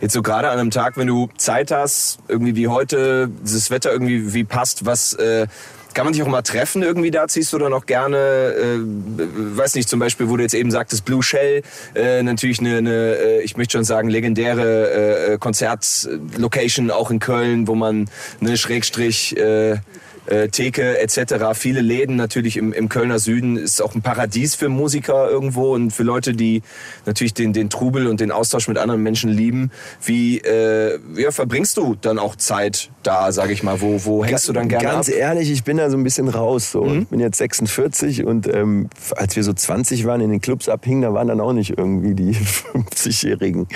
[0.00, 3.92] Jetzt so gerade an einem Tag, wenn du Zeit hast, irgendwie wie heute, das Wetter
[3.92, 5.46] irgendwie wie passt, was äh,
[5.95, 7.29] kann man sich auch mal treffen irgendwie da?
[7.29, 11.05] Ziehst du dann auch gerne, äh, weiß nicht, zum Beispiel, wo du jetzt eben sagtest,
[11.05, 11.63] Blue Shell,
[11.95, 17.67] äh, natürlich eine, eine äh, ich möchte schon sagen, legendäre äh, Konzertlocation auch in Köln,
[17.69, 19.37] wo man eine Schrägstrich...
[19.37, 19.79] Äh,
[20.27, 21.55] äh, Theke etc.
[21.55, 25.93] Viele Läden natürlich im, im Kölner Süden ist auch ein Paradies für Musiker irgendwo und
[25.93, 26.63] für Leute, die
[27.05, 29.71] natürlich den, den Trubel und den Austausch mit anderen Menschen lieben.
[30.03, 33.81] Wie äh, ja, verbringst du dann auch Zeit da, sage ich mal?
[33.81, 35.15] Wo, wo hängst du dann gerne Ganz ab?
[35.15, 36.73] ehrlich, ich bin da so ein bisschen raus.
[36.73, 36.85] So.
[36.85, 37.03] Mhm.
[37.03, 41.03] Ich bin jetzt 46 und ähm, als wir so 20 waren, in den Clubs abhingen,
[41.03, 43.67] da waren dann auch nicht irgendwie die 50-Jährigen.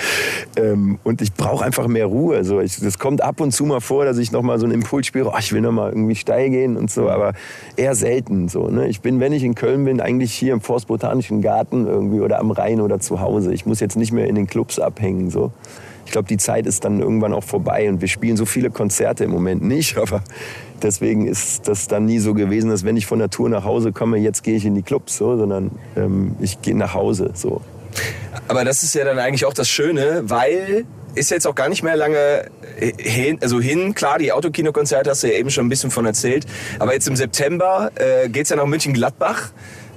[0.55, 2.37] Ähm, und ich brauche einfach mehr Ruhe.
[2.37, 4.73] Also ich, das kommt ab und zu mal vor, dass ich noch mal so einen
[4.73, 7.33] Impuls spüre, oh, ich will noch mal irgendwie steigen gehen und so, aber
[7.75, 8.69] eher selten so.
[8.69, 8.87] Ne?
[8.87, 12.51] Ich bin, wenn ich in Köln bin, eigentlich hier im Forstbotanischen Garten irgendwie oder am
[12.51, 13.53] Rhein oder zu Hause.
[13.53, 15.51] Ich muss jetzt nicht mehr in den Clubs abhängen so.
[16.05, 19.25] Ich glaube, die Zeit ist dann irgendwann auch vorbei und wir spielen so viele Konzerte
[19.25, 20.23] im Moment nicht, aber
[20.81, 23.91] deswegen ist das dann nie so gewesen, dass wenn ich von der Tour nach Hause
[23.91, 27.61] komme, jetzt gehe ich in die Clubs, so, sondern ähm, ich gehe nach Hause so.
[28.47, 31.83] Aber das ist ja dann eigentlich auch das Schöne, weil ist jetzt auch gar nicht
[31.83, 32.49] mehr lange
[32.97, 33.93] hin, also hin.
[33.93, 36.45] Klar, die Autokinokonzerte hast du ja eben schon ein bisschen von erzählt.
[36.79, 39.51] Aber jetzt im September äh, es ja nach München-Gladbach.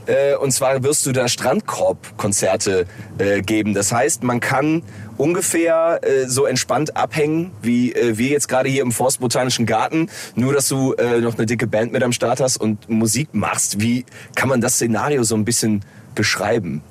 [0.07, 2.87] Äh, und zwar wirst du da Strandkorb-Konzerte
[3.19, 3.75] äh, geben.
[3.75, 4.83] Das heißt, man kann
[5.17, 10.09] ungefähr äh, so entspannt abhängen, wie äh, wir jetzt gerade hier im Forstbotanischen Garten.
[10.35, 13.81] Nur, dass du äh, noch eine dicke Band mit am Start hast und Musik machst.
[13.81, 16.83] Wie kann man das Szenario so ein bisschen beschreiben?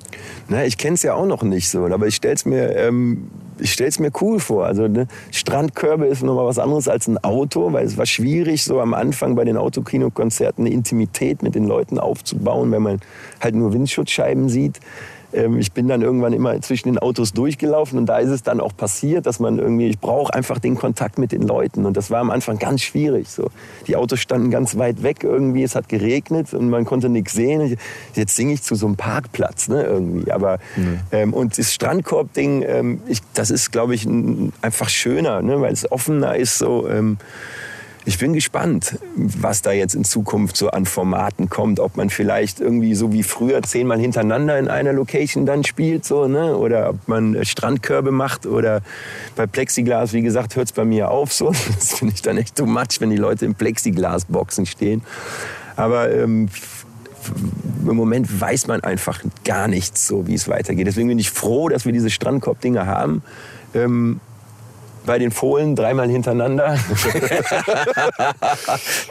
[0.48, 3.30] Na, ich kenne es ja auch noch nicht so, aber ich stelle es mir ähm,
[3.62, 4.66] ich stelle es mir cool vor.
[4.66, 8.80] Also ne, Strandkörbe ist nochmal was anderes als ein Auto, weil es war schwierig, so
[8.80, 13.00] am Anfang bei den Autokinokonzerten eine Intimität mit den Leuten aufzubauen, wenn man
[13.40, 14.80] halt nur Windschutzscheiben sieht.
[15.32, 18.60] Ähm, ich bin dann irgendwann immer zwischen den Autos durchgelaufen und da ist es dann
[18.60, 22.10] auch passiert, dass man irgendwie, ich brauche einfach den Kontakt mit den Leuten und das
[22.10, 23.28] war am Anfang ganz schwierig.
[23.28, 23.50] So.
[23.86, 27.76] Die Autos standen ganz weit weg irgendwie, es hat geregnet und man konnte nichts sehen.
[28.14, 30.30] Jetzt singe ich zu so einem Parkplatz ne, irgendwie.
[30.30, 31.00] Aber, mhm.
[31.12, 33.00] ähm, und das Strandkorb-Ding, ähm,
[33.34, 34.06] das ist, glaube ich,
[34.62, 36.88] einfach schöner, ne, weil es offener ist so.
[36.88, 37.18] Ähm,
[38.04, 41.78] ich bin gespannt, was da jetzt in Zukunft so an Formaten kommt.
[41.78, 46.26] Ob man vielleicht irgendwie so wie früher zehnmal hintereinander in einer Location dann spielt, so,
[46.26, 46.56] ne?
[46.56, 48.82] oder ob man Strandkörbe macht oder
[49.36, 51.32] bei Plexiglas, wie gesagt, hört es bei mir auf.
[51.32, 51.52] So.
[51.82, 55.02] Das finde ich dann echt too much, wenn die Leute in Plexiglasboxen stehen.
[55.76, 56.48] Aber ähm,
[57.88, 60.86] im Moment weiß man einfach gar nichts, so wie es weitergeht.
[60.86, 63.22] Deswegen bin ich froh, dass wir diese Strandkorb-Dinger haben.
[63.74, 64.20] Ähm,
[65.04, 66.78] bei den Fohlen dreimal hintereinander.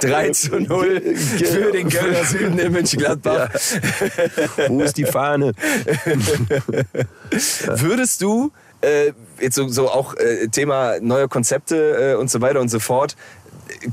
[0.02, 3.50] 3 zu 0 für den Kölner Süden in Mönchengladbach.
[4.58, 4.70] Ja.
[4.70, 5.54] Wo ist die Fahne?
[7.66, 12.60] Würdest du, äh, jetzt so, so auch äh, Thema neue Konzepte äh, und so weiter
[12.60, 13.16] und so fort,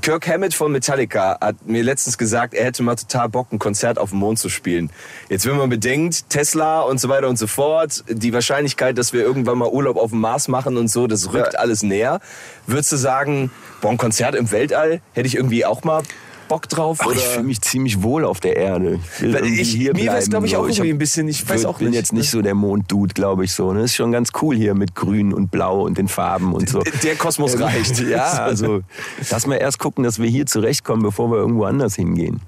[0.03, 3.99] Kirk Hammett von Metallica hat mir letztens gesagt, er hätte mal total Bock, ein Konzert
[3.99, 4.91] auf dem Mond zu spielen.
[5.29, 9.23] Jetzt, wenn man bedenkt, Tesla und so weiter und so fort, die Wahrscheinlichkeit, dass wir
[9.23, 11.61] irgendwann mal Urlaub auf dem Mars machen und so, das rückt ja.
[11.61, 12.21] alles näher.
[12.67, 13.51] Würdest du sagen,
[13.81, 16.03] boah, ein Konzert im Weltall hätte ich irgendwie auch mal
[16.49, 16.99] Bock drauf?
[17.03, 18.99] Ach, ich fühle mich ziemlich wohl auf der Erde.
[19.21, 21.65] Ich, ich hier mir wäre es, glaube ich, auch ich irgendwie ein bisschen, ich weiß
[21.67, 21.91] auch nicht.
[21.91, 23.69] bin jetzt nicht so der Monddude, glaube ich so.
[23.69, 23.85] Das ne?
[23.85, 26.83] ist schon ganz cool hier mit Grün und Blau und den Farben und so.
[27.03, 28.01] Der Kosmos ähm, reicht.
[28.09, 28.81] ja, also
[29.31, 32.41] lass mal erst gucken, dass wir hier zurechtkommen, bevor wir irgendwo anders hingehen.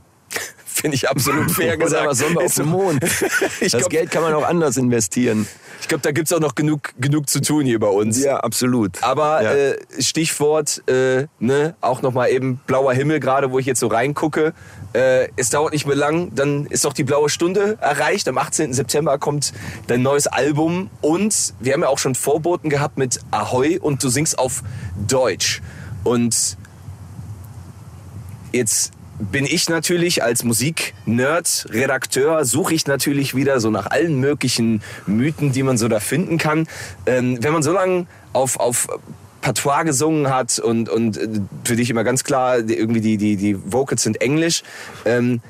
[0.80, 2.02] Finde ich absolut fair gesagt.
[2.02, 3.02] Oder was sollen wir auf dem Mond?
[3.60, 5.46] das glaub, Geld kann man auch anders investieren.
[5.80, 8.22] Ich glaube, da gibt es auch noch genug, genug zu tun hier bei uns.
[8.22, 9.02] Ja, absolut.
[9.02, 9.52] Aber ja.
[9.52, 14.54] äh, Stichwort, äh, ne, auch nochmal eben blauer Himmel, gerade wo ich jetzt so reingucke.
[14.92, 18.26] Äh, es dauert nicht mehr lang, dann ist doch die blaue Stunde erreicht.
[18.28, 18.72] Am 18.
[18.72, 19.52] September kommt
[19.86, 20.90] dein neues Album.
[21.02, 24.62] Und wir haben ja auch schon Vorboten gehabt mit Ahoi und du singst auf
[25.06, 25.60] Deutsch.
[26.04, 26.56] Und
[28.52, 34.82] jetzt bin ich natürlich als Musiknerd, Redakteur, suche ich natürlich wieder so nach allen möglichen
[35.06, 36.66] Mythen, die man so da finden kann.
[37.06, 38.88] Ähm, wenn man so lange auf, auf
[39.42, 41.28] Patois gesungen hat und, und äh,
[41.64, 44.62] für dich immer ganz klar, irgendwie die, die, die Vocals sind englisch.
[45.04, 45.40] Ähm,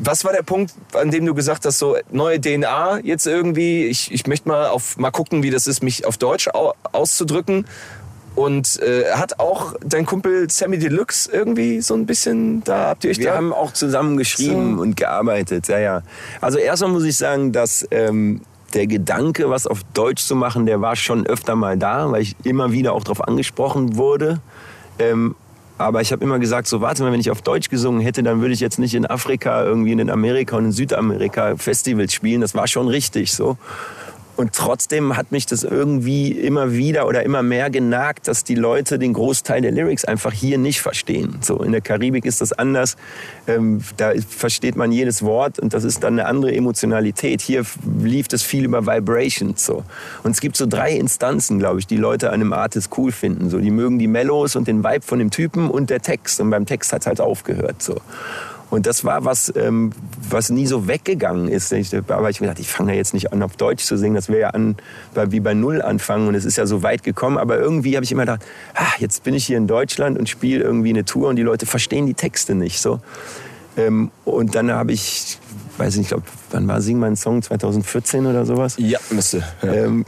[0.00, 4.12] was war der Punkt, an dem du gesagt hast, so neue DNA jetzt irgendwie, ich,
[4.12, 6.48] ich möchte mal, auf, mal gucken, wie das ist, mich auf Deutsch
[6.92, 7.64] auszudrücken
[8.38, 13.10] und äh, hat auch dein Kumpel Sammy Deluxe irgendwie so ein bisschen, da habt ihr
[13.10, 14.82] euch Wir da haben auch zusammen geschrieben so.
[14.82, 16.02] und gearbeitet, ja, ja.
[16.40, 18.42] Also erstmal muss ich sagen, dass ähm,
[18.74, 22.36] der Gedanke, was auf Deutsch zu machen, der war schon öfter mal da, weil ich
[22.44, 24.38] immer wieder auch darauf angesprochen wurde.
[25.00, 25.34] Ähm,
[25.76, 28.40] aber ich habe immer gesagt, so warte mal, wenn ich auf Deutsch gesungen hätte, dann
[28.40, 32.40] würde ich jetzt nicht in Afrika, irgendwie in Amerika und in Südamerika Festivals spielen.
[32.40, 33.58] Das war schon richtig so.
[34.38, 38.96] Und trotzdem hat mich das irgendwie immer wieder oder immer mehr genagt, dass die Leute
[38.96, 41.38] den Großteil der Lyrics einfach hier nicht verstehen.
[41.40, 42.96] So in der Karibik ist das anders.
[43.48, 47.40] Ähm, da versteht man jedes Wort und das ist dann eine andere Emotionalität.
[47.40, 47.64] Hier
[48.00, 49.82] lief das viel über Vibrations so.
[50.22, 53.50] Und es gibt so drei Instanzen, glaube ich, die Leute an einem Artist cool finden.
[53.50, 56.40] So, die mögen die Mellows und den Vibe von dem Typen und der Text.
[56.40, 57.96] Und beim Text hat es halt aufgehört so.
[58.70, 59.92] Und das war was, ähm,
[60.28, 61.72] was nie so weggegangen ist.
[61.72, 64.14] Ich, aber ich gedacht, ich fange ja jetzt nicht an, auf Deutsch zu singen.
[64.14, 64.76] Das wäre ja an,
[65.14, 66.28] wie bei Null anfangen.
[66.28, 67.38] Und es ist ja so weit gekommen.
[67.38, 68.44] Aber irgendwie habe ich immer gedacht,
[68.74, 71.66] ah, jetzt bin ich hier in Deutschland und spiele irgendwie eine Tour und die Leute
[71.66, 72.80] verstehen die Texte nicht.
[72.80, 73.00] So.
[73.76, 75.38] Ähm, und dann habe ich
[75.78, 77.42] weiß nicht, ich glaube, wann war Sing mein Song?
[77.42, 78.76] 2014 oder sowas?
[78.78, 79.42] Ja, müsste.
[79.62, 79.72] Ja.
[79.72, 80.04] Ähm,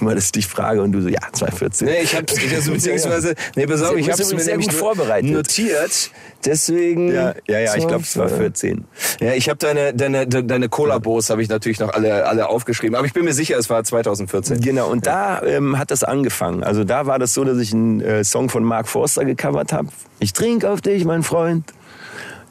[0.00, 1.86] mal das ist die Frage und du so, ja, 2014.
[1.88, 5.30] Nee, ich habe also beziehungsweise, nee, pass auf, ich habe es mir sehr gut vorbereitet.
[5.30, 6.10] Notiert,
[6.44, 7.12] deswegen.
[7.12, 8.84] Ja, ja, ja ich glaube, es war 14.
[9.20, 13.06] Ja, ich habe deine, deine, deine Kollabos habe ich natürlich noch alle, alle aufgeschrieben, aber
[13.06, 14.60] ich bin mir sicher, es war 2014.
[14.60, 15.40] Genau, und ja.
[15.40, 16.64] da ähm, hat das angefangen.
[16.64, 19.88] Also da war das so, dass ich einen äh, Song von Mark Forster gecovert habe.
[20.20, 21.72] Ich trinke auf dich, mein Freund.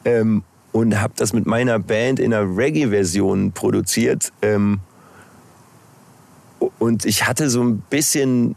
[0.05, 0.43] Ähm,
[0.73, 4.33] und habe das mit meiner Band in einer Reggae-Version produziert.
[4.41, 4.79] Ähm,
[6.79, 8.55] und ich hatte so ein bisschen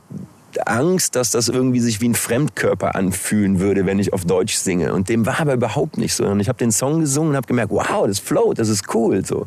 [0.64, 4.94] Angst, dass das irgendwie sich wie ein Fremdkörper anfühlen würde, wenn ich auf Deutsch singe.
[4.94, 6.26] Und dem war aber überhaupt nicht so.
[6.26, 9.24] Und ich habe den Song gesungen und habe gemerkt, wow, das float, das ist cool.
[9.24, 9.44] So.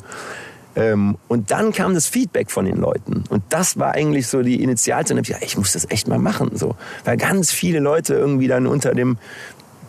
[0.76, 3.24] Ähm, und dann kam das Feedback von den Leuten.
[3.30, 5.17] Und das war eigentlich so die Initialzeit.
[5.17, 6.51] Und ich, ja, ich muss das echt mal machen.
[6.53, 6.76] So.
[7.05, 9.17] Weil ganz viele Leute irgendwie dann unter dem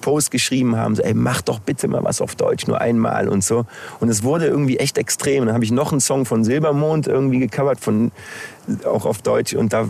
[0.01, 3.45] Post geschrieben haben, so, ey, mach doch bitte mal was auf Deutsch, nur einmal und
[3.45, 3.67] so.
[4.01, 5.47] Und es wurde irgendwie echt extrem.
[5.47, 8.13] Dann habe ich noch einen Song von Silbermond irgendwie gecovert, von,
[8.85, 9.55] auch auf Deutsch.
[9.55, 9.89] Und da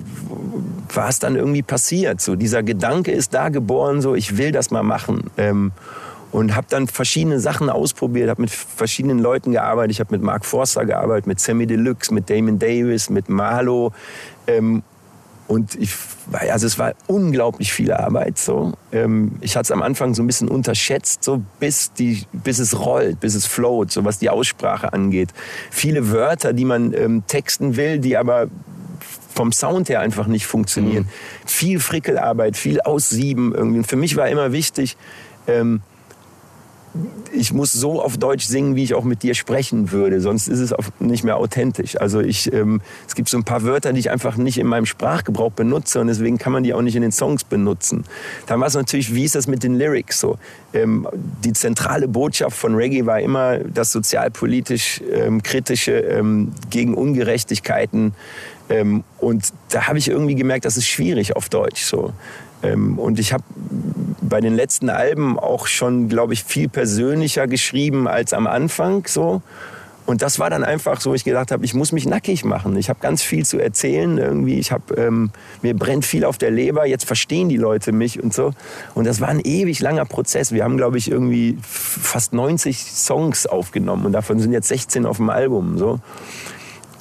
[0.92, 2.20] war es dann irgendwie passiert.
[2.20, 5.30] So, dieser Gedanke ist da geboren, so, ich will das mal machen.
[5.36, 5.72] Ähm,
[6.32, 9.92] und habe dann verschiedene Sachen ausprobiert, habe mit verschiedenen Leuten gearbeitet.
[9.92, 13.92] Ich habe mit Mark Forster gearbeitet, mit Sammy Deluxe, mit Damon Davis, mit Marlo.
[14.46, 14.82] Ähm,
[15.50, 15.90] und ich,
[16.30, 18.38] also es war unglaublich viel Arbeit.
[18.38, 18.72] So.
[18.92, 22.78] Ähm, ich hatte es am Anfang so ein bisschen unterschätzt, so bis, die, bis es
[22.78, 25.30] rollt, bis es float, so was die Aussprache angeht.
[25.72, 28.46] Viele Wörter, die man ähm, texten will, die aber
[29.34, 31.04] vom Sound her einfach nicht funktionieren.
[31.04, 31.48] Mhm.
[31.48, 33.78] Viel Frickelarbeit, viel Aussieben irgendwie.
[33.78, 34.96] Und für mich war immer wichtig,
[35.48, 35.80] ähm,
[37.32, 40.58] ich muss so auf Deutsch singen, wie ich auch mit dir sprechen würde, sonst ist
[40.58, 42.00] es nicht mehr authentisch.
[42.00, 44.86] Also ich, ähm, es gibt so ein paar Wörter, die ich einfach nicht in meinem
[44.86, 48.04] Sprachgebrauch benutze und deswegen kann man die auch nicht in den Songs benutzen.
[48.46, 50.38] Dann war es natürlich, wie ist das mit den Lyrics so?
[50.72, 51.06] Ähm,
[51.44, 58.14] die zentrale Botschaft von Reggae war immer das sozialpolitisch ähm, kritische ähm, gegen Ungerechtigkeiten
[58.70, 62.12] ähm, und da habe ich irgendwie gemerkt, das ist schwierig auf Deutsch so.
[62.62, 63.44] Ähm, und ich habe
[64.22, 69.42] bei den letzten Alben auch schon, glaube ich, viel persönlicher geschrieben als am Anfang so.
[70.06, 72.76] Und das war dann einfach so, ich gedacht habe, ich muss mich nackig machen.
[72.76, 74.58] Ich habe ganz viel zu erzählen irgendwie.
[74.58, 75.30] Ich habe ähm,
[75.62, 76.84] mir brennt viel auf der Leber.
[76.84, 78.52] Jetzt verstehen die Leute mich und so.
[78.94, 80.50] Und das war ein ewig langer Prozess.
[80.50, 85.18] Wir haben, glaube ich, irgendwie fast 90 Songs aufgenommen und davon sind jetzt 16 auf
[85.18, 86.00] dem Album so.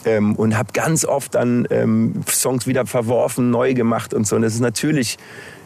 [0.06, 4.38] Ähm, und habe ganz oft dann ähm, Songs wieder verworfen, neu gemacht und so.
[4.38, 5.18] Und das ist natürlich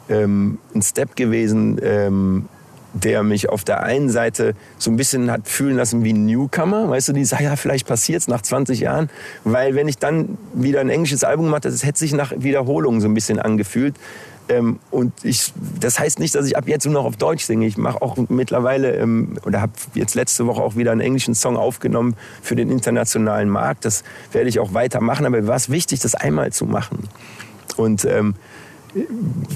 [0.09, 2.49] ähm, ein Step gewesen, ähm,
[2.93, 6.89] der mich auf der einen Seite so ein bisschen hat fühlen lassen wie ein Newcomer,
[6.89, 9.09] weißt du, die sagen, ja, vielleicht passiert's nach 20 Jahren,
[9.43, 13.07] weil wenn ich dann wieder ein englisches Album mache, das hätte sich nach Wiederholung so
[13.07, 13.95] ein bisschen angefühlt.
[14.49, 17.65] Ähm, und ich, das heißt nicht, dass ich ab jetzt nur noch auf Deutsch singe.
[17.65, 21.57] Ich mache auch mittlerweile ähm, oder habe jetzt letzte Woche auch wieder einen englischen Song
[21.57, 23.85] aufgenommen für den internationalen Markt.
[23.85, 25.25] Das werde ich auch weitermachen.
[25.25, 27.07] Aber war es wichtig, das einmal zu machen.
[27.77, 28.35] Und ähm,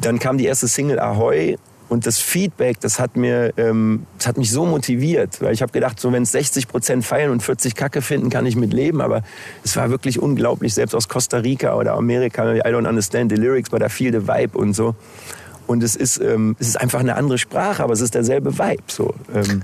[0.01, 1.57] dann kam die erste Single Ahoy
[1.89, 5.71] und das Feedback, das hat, mir, ähm, das hat mich so motiviert, weil ich habe
[5.71, 9.01] gedacht, so wenn es 60 Prozent feiern und 40 Kacke finden, kann ich mit leben.
[9.01, 9.23] Aber
[9.63, 13.69] es war wirklich unglaublich, selbst aus Costa Rica oder Amerika, I don't understand the lyrics,
[13.69, 14.95] but I feel the vibe und so.
[15.65, 18.83] Und es ist, ähm, es ist einfach eine andere Sprache, aber es ist derselbe Vibe.
[18.87, 19.13] So.
[19.33, 19.63] Ähm.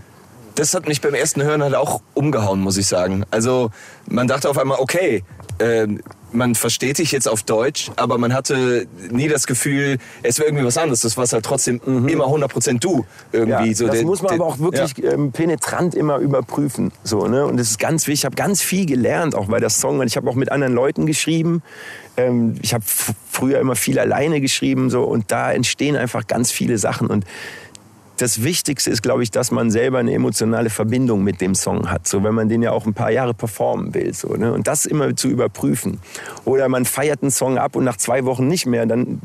[0.55, 3.26] Das hat mich beim ersten Hören halt auch umgehauen, muss ich sagen.
[3.32, 3.71] Also
[4.07, 5.24] man dachte auf einmal, okay,
[5.57, 5.88] äh,
[6.34, 10.66] man versteht dich jetzt auf Deutsch, aber man hatte nie das Gefühl, es wäre irgendwie
[10.66, 11.02] was anderes.
[11.02, 12.08] Das war halt trotzdem mhm.
[12.08, 13.06] immer 100% du.
[13.32, 13.70] Irgendwie.
[13.70, 15.12] Ja, so das der, muss man der, aber auch wirklich ja.
[15.12, 16.92] ähm, penetrant immer überprüfen.
[17.04, 17.46] So, ne?
[17.46, 18.22] Und das ist ganz wichtig.
[18.22, 20.02] Ich habe ganz viel gelernt, auch bei der Song.
[20.04, 21.62] Ich habe auch mit anderen Leuten geschrieben.
[22.18, 24.90] Ähm, ich habe früher immer viel alleine geschrieben.
[24.90, 27.08] So, und da entstehen einfach ganz viele Sachen.
[27.08, 27.26] Und
[28.18, 32.07] das Wichtigste ist, glaube ich, dass man selber eine emotionale Verbindung mit dem Song hat.
[32.07, 34.14] So, wenn man den ja auch ein paar Jahre performen will.
[34.14, 34.53] So, ne?
[34.53, 35.99] Und das immer zu überprüfen.
[36.45, 39.20] Oder man feiert einen Song ab und nach zwei Wochen nicht mehr, dann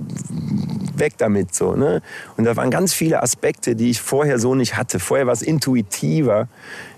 [0.96, 1.54] weg damit.
[1.54, 2.00] So, ne?
[2.36, 4.98] Und da waren ganz viele Aspekte, die ich vorher so nicht hatte.
[4.98, 6.48] Vorher war es intuitiver.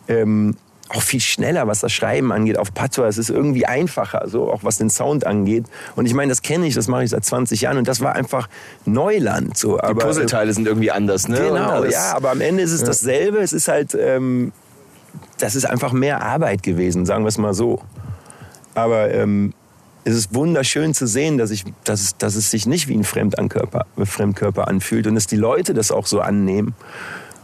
[0.07, 0.57] Ähm,
[0.91, 2.59] auch viel schneller, was das Schreiben angeht.
[2.59, 5.65] Auf Patois es ist irgendwie einfacher, so auch was den Sound angeht.
[5.97, 8.15] Und ich meine, das kenne ich, das mache ich seit 20 Jahren und das war
[8.15, 8.49] einfach
[8.85, 9.57] Neuland.
[9.57, 9.77] So.
[9.77, 11.39] Die aber, Puzzleteile sind irgendwie anders, ne?
[11.39, 12.89] Genau, ja, aber am Ende ist es ja.
[12.89, 13.39] dasselbe.
[13.39, 14.53] Es ist halt, ähm,
[15.39, 17.83] das ist einfach mehr Arbeit gewesen, sagen wir es mal so.
[18.75, 19.53] Aber ähm,
[20.05, 23.05] es ist wunderschön zu sehen, dass, ich, dass, es, dass es sich nicht wie ein
[23.05, 26.75] Fremdankörper, Fremdkörper anfühlt und dass die Leute das auch so annehmen.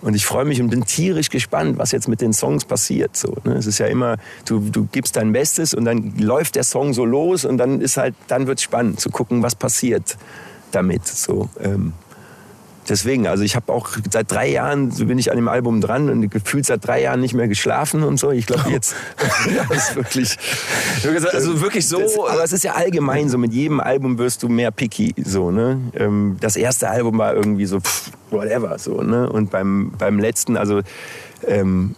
[0.03, 3.17] Und ich freue mich und bin tierisch gespannt, was jetzt mit den Songs passiert.
[3.17, 3.55] So, ne?
[3.55, 7.05] Es ist ja immer, du, du gibst dein Bestes und dann läuft der Song so
[7.05, 10.17] los und dann ist halt, dann wird spannend zu gucken, was passiert
[10.71, 11.07] damit.
[11.07, 11.93] So, ähm,
[12.89, 16.09] deswegen, also ich habe auch seit drei Jahren, so bin ich an dem Album dran
[16.09, 18.31] und gefühlt seit drei Jahren nicht mehr geschlafen und so.
[18.31, 18.95] Ich glaube jetzt,
[19.69, 20.39] das ist wirklich,
[21.33, 22.01] also wirklich so.
[22.01, 25.51] Das, aber es ist ja allgemein so, mit jedem Album wirst du mehr picky, so,
[25.51, 25.81] ne.
[25.95, 29.29] Ähm, das erste Album war irgendwie so, pff, whatever, so, ne.
[29.31, 30.81] Und beim, beim letzten, also,
[31.47, 31.95] ähm,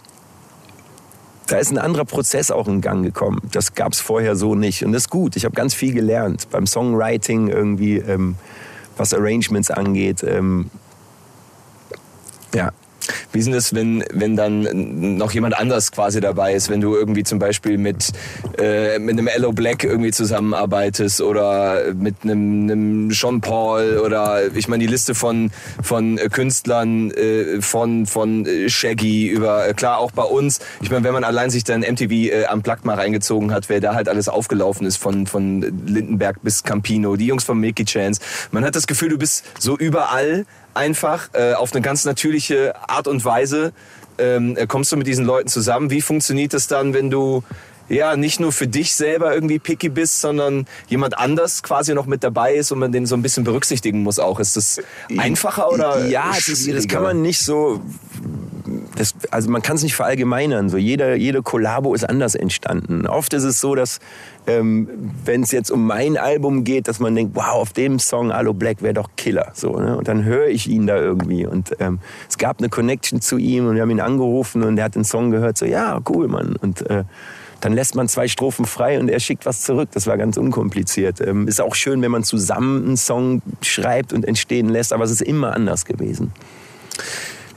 [1.47, 3.41] da ist ein anderer Prozess auch in Gang gekommen.
[3.51, 4.85] Das gab es vorher so nicht.
[4.85, 5.35] Und das ist gut.
[5.35, 6.47] Ich habe ganz viel gelernt.
[6.51, 8.35] Beim Songwriting irgendwie, ähm,
[8.99, 10.23] was Arrangements angeht.
[10.23, 10.69] Ähm,
[12.53, 12.71] ja,
[13.31, 16.95] wie ist denn das, wenn, wenn dann noch jemand anders quasi dabei ist, wenn du
[16.95, 18.11] irgendwie zum Beispiel mit,
[18.57, 24.67] äh, mit einem Ello Black irgendwie zusammenarbeitest oder mit einem, einem Sean Paul oder ich
[24.67, 25.51] meine die Liste von,
[25.81, 30.59] von Künstlern äh, von, von Shaggy über, äh, klar auch bei uns.
[30.81, 33.79] Ich meine, wenn man allein sich dann MTV äh, am Plug mal reingezogen hat, wer
[33.79, 38.21] da halt alles aufgelaufen ist von, von Lindenberg bis Campino, die Jungs von Mickey Chance.
[38.51, 43.07] Man hat das Gefühl, du bist so überall einfach äh, auf eine ganz natürliche Art
[43.07, 43.73] und Weise
[44.17, 45.89] ähm, äh, kommst du mit diesen Leuten zusammen.
[45.89, 47.43] Wie funktioniert das dann, wenn du
[47.89, 52.23] ja nicht nur für dich selber irgendwie picky bist, sondern jemand anders quasi noch mit
[52.23, 54.39] dabei ist und man den so ein bisschen berücksichtigen muss auch.
[54.39, 54.79] Ist das
[55.17, 56.05] einfacher oder?
[56.07, 57.81] Ja, das, das kann man nicht so
[58.99, 60.67] das, also man kann es nicht verallgemeinern.
[60.67, 63.07] So jede, jede Kollabo ist anders entstanden.
[63.07, 63.99] Oft ist es so, dass
[64.45, 64.89] ähm,
[65.23, 68.53] wenn es jetzt um mein Album geht, dass man denkt, wow, auf dem Song Alo
[68.53, 69.51] Black wäre doch Killer.
[69.53, 69.97] So, ne?
[69.97, 71.45] Und dann höre ich ihn da irgendwie.
[71.45, 74.83] Und ähm, es gab eine Connection zu ihm und wir haben ihn angerufen und er
[74.83, 75.57] hat den Song gehört.
[75.57, 76.57] So, ja, cool, Mann.
[76.57, 77.05] Und äh,
[77.61, 79.87] dann lässt man zwei Strophen frei und er schickt was zurück.
[79.93, 81.21] Das war ganz unkompliziert.
[81.21, 85.11] Ähm, ist auch schön, wenn man zusammen einen Song schreibt und entstehen lässt, aber es
[85.11, 86.33] ist immer anders gewesen.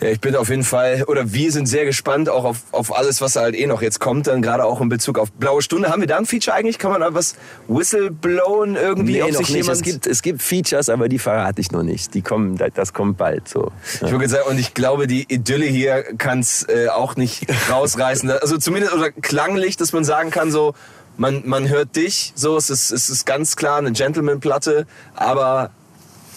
[0.02, 3.20] Ja, ich bin auf jeden Fall, oder wir sind sehr gespannt auch auf, auf alles,
[3.20, 5.90] was halt eh noch jetzt kommt, dann gerade auch in Bezug auf Blaue Stunde.
[5.90, 6.80] Haben wir da ein Feature eigentlich?
[6.80, 7.36] Kann man da was
[7.68, 9.12] whistleblowen irgendwie?
[9.12, 9.68] Nee, ob noch sich nicht.
[9.68, 12.14] Es gibt, es gibt Features, aber die verrate ich noch nicht.
[12.14, 13.70] Die kommen, das kommt bald so.
[14.04, 18.32] Ich würde sagen, und ich glaube, die Idylle hier kann es äh, auch nicht rausreißen.
[18.42, 20.74] Also zumindest oder klanglich, dass man sagen kann, so
[21.16, 25.70] man, man hört dich, so es ist, es ist ganz klar eine Gentleman-Platte, aber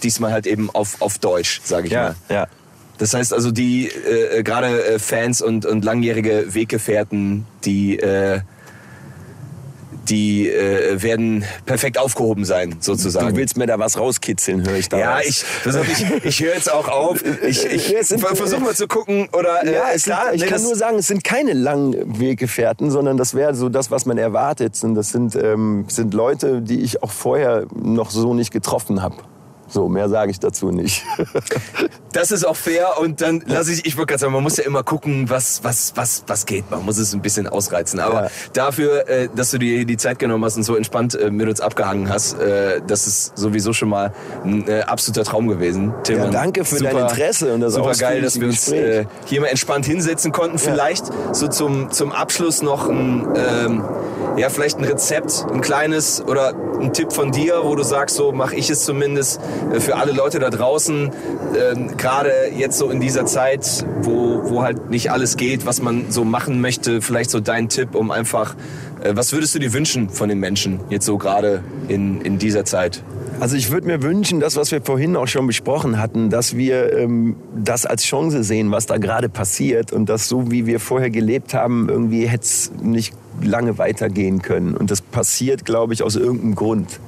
[0.04, 2.16] diesmal halt eben auf, auf Deutsch, sage ich mal.
[2.30, 2.48] ja.
[2.98, 8.40] Das heißt also, die äh, gerade äh, Fans und, und langjährige Weggefährten, die, äh,
[10.10, 13.30] die äh, werden perfekt aufgehoben sein, sozusagen.
[13.30, 14.98] Du willst mir da was rauskitzeln, höre ich da.
[15.00, 17.24] ja, ich, ich, ich höre jetzt auch auf.
[17.46, 19.28] Ich, ich Ja, es sind- versuche mal zu gucken.
[19.34, 22.20] Oder, äh, Ja, es klar, sind, ich nee, kann nur sagen, es sind keine langen
[22.20, 24.78] Weggefährten, sondern das wäre so das, was man erwartet.
[24.84, 29.16] Und das sind, ähm, sind Leute, die ich auch vorher noch so nicht getroffen habe.
[29.76, 31.04] So, mehr sage ich dazu nicht.
[32.14, 34.64] Das ist auch fair und dann lasse ich, ich würde gerade sagen, man muss ja
[34.64, 36.72] immer gucken, was, was, was, was geht.
[36.72, 38.00] Man muss es ein bisschen ausreizen.
[38.00, 38.30] Aber Ja.
[38.54, 41.60] dafür, äh, dass du dir die Zeit genommen hast und so entspannt äh, mit uns
[41.60, 44.14] abgehangen hast, äh, das ist sowieso schon mal
[44.46, 45.94] ein äh, absoluter Traum gewesen.
[46.04, 49.42] Tillmann, Ja, danke für dein Interesse und das super geil, dass wir uns äh, hier
[49.42, 50.58] mal entspannt hinsetzen konnten.
[50.58, 51.04] Vielleicht
[51.34, 53.84] so zum, zum Abschluss noch ein, ähm,
[54.38, 58.32] ja, vielleicht ein Rezept, ein kleines oder ein Tipp von dir, wo du sagst, so
[58.32, 59.42] mache ich es zumindest
[59.80, 61.12] für alle Leute da draußen,
[61.58, 66.12] ähm, gerade jetzt so in dieser Zeit, wo, wo halt nicht alles geht, was man
[66.12, 68.56] so machen möchte, vielleicht so dein Tipp, um einfach,
[69.04, 72.66] äh, was würdest du dir wünschen von den Menschen jetzt so gerade in, in dieser
[72.66, 73.04] Zeit?
[73.40, 76.94] Also ich würde mir wünschen, das, was wir vorhin auch schon besprochen hatten, dass wir
[76.94, 81.10] ähm, das als Chance sehen, was da gerade passiert und dass so wie wir vorher
[81.10, 84.76] gelebt haben, irgendwie hätte es nicht lange weitergehen können.
[84.76, 87.00] Und das passiert, glaube ich, aus irgendeinem Grund.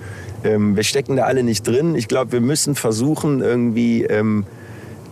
[0.43, 1.95] Ähm, wir stecken da alle nicht drin.
[1.95, 4.45] Ich glaube, wir müssen versuchen, irgendwie ähm,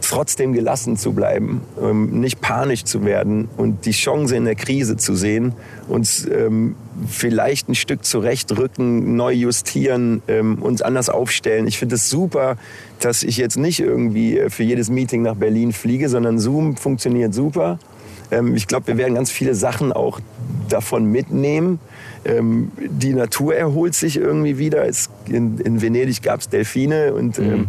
[0.01, 4.97] trotzdem gelassen zu bleiben, ähm, nicht panisch zu werden und die Chance in der Krise
[4.97, 5.53] zu sehen,
[5.87, 6.75] uns ähm,
[7.07, 11.67] vielleicht ein Stück zurechtrücken, neu justieren, ähm, uns anders aufstellen.
[11.67, 12.57] Ich finde es super,
[12.99, 17.33] dass ich jetzt nicht irgendwie äh, für jedes Meeting nach Berlin fliege, sondern Zoom funktioniert
[17.33, 17.79] super.
[18.31, 20.19] Ähm, ich glaube, wir werden ganz viele Sachen auch
[20.69, 21.79] davon mitnehmen.
[22.25, 24.87] Ähm, die Natur erholt sich irgendwie wieder.
[24.87, 27.67] Es, in, in Venedig gab es Delfine und ähm,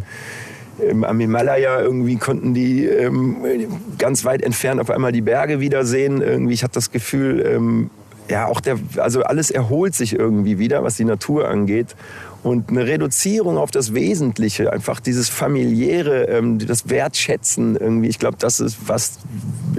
[0.83, 3.37] ähm, am Himalaya irgendwie konnten die ähm,
[3.99, 6.21] ganz weit entfernt auf einmal die Berge wiedersehen.
[6.21, 7.91] Irgendwie, ich hatte das Gefühl, ähm,
[8.29, 11.95] ja, auch der, also alles erholt sich irgendwie wieder, was die Natur angeht.
[12.43, 18.37] Und eine Reduzierung auf das Wesentliche, einfach dieses familiäre, ähm, das Wertschätzen irgendwie, ich glaube,
[18.39, 19.19] das ist, was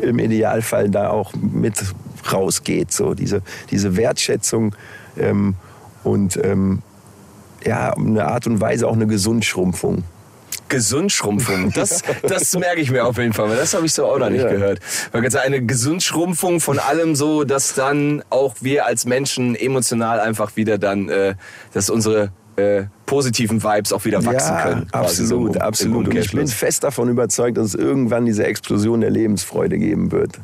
[0.01, 1.75] im Idealfall da auch mit
[2.31, 2.91] rausgeht.
[2.91, 3.41] So diese,
[3.71, 4.75] diese Wertschätzung
[5.17, 5.55] ähm,
[6.03, 6.81] und ähm,
[7.65, 10.03] ja, eine Art und Weise auch eine Gesundschrumpfung.
[10.69, 11.71] Gesundschrumpfung.
[11.73, 14.29] Das, das merke ich mir auf jeden Fall, weil das habe ich so auch noch
[14.29, 14.49] nicht Ja.
[14.49, 14.79] gehört.
[15.11, 20.55] Weil jetzt eine Gesundschrumpfung von allem so, dass dann auch wir als Menschen emotional einfach
[20.55, 21.35] wieder dann, äh,
[21.73, 24.87] dass unsere äh, positiven Vibes auch wieder wachsen ja, können.
[24.91, 26.07] quasi so absolut, absolut.
[26.07, 30.39] Und ich bin fest davon überzeugt, dass es irgendwann diese Explosion der Lebensfreude geben wird.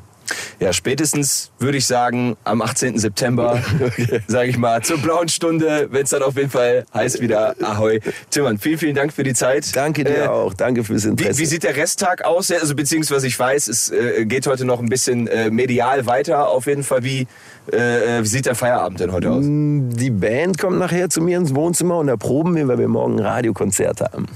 [0.59, 2.97] Ja, spätestens würde ich sagen, am 18.
[2.97, 3.61] September,
[4.27, 7.99] sage ich mal, zur blauen Stunde, wenn es dann auf jeden Fall heißt wieder Ahoi.
[8.29, 9.75] Timmann, vielen, vielen Dank für die Zeit.
[9.75, 11.38] Danke dir Äh, auch, danke fürs Interesse.
[11.38, 12.51] Wie, wie sieht der Resttag aus?
[12.51, 16.49] Also beziehungsweise ich weiß, es äh, geht heute noch ein bisschen äh, medial weiter.
[16.49, 17.27] Auf jeden Fall, wie,
[17.71, 19.43] äh, wie sieht der Feierabend denn heute aus?
[19.43, 23.19] Die Band kommt nachher zu mir ins Wohnzimmer und da proben wir, weil wir morgen
[23.19, 24.27] ein Radiokonzert haben.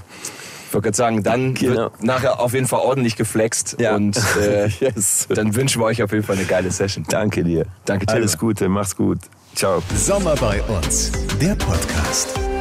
[0.68, 1.76] Ich wollte gerade sagen, dann Genau.
[1.76, 3.96] wird nachher auf jeden Fall ordentlich geflext Ja.
[3.96, 5.28] und äh, Yes.
[5.30, 7.06] dann wünschen wir euch auf jeden Fall eine geile Session.
[7.10, 7.66] Danke dir.
[7.86, 8.16] Danke, Tim.
[8.16, 9.20] Alles Gute, mach's gut.
[9.56, 9.82] Ciao.
[9.96, 11.12] Sommer bei uns,
[11.42, 12.57] der Podcast.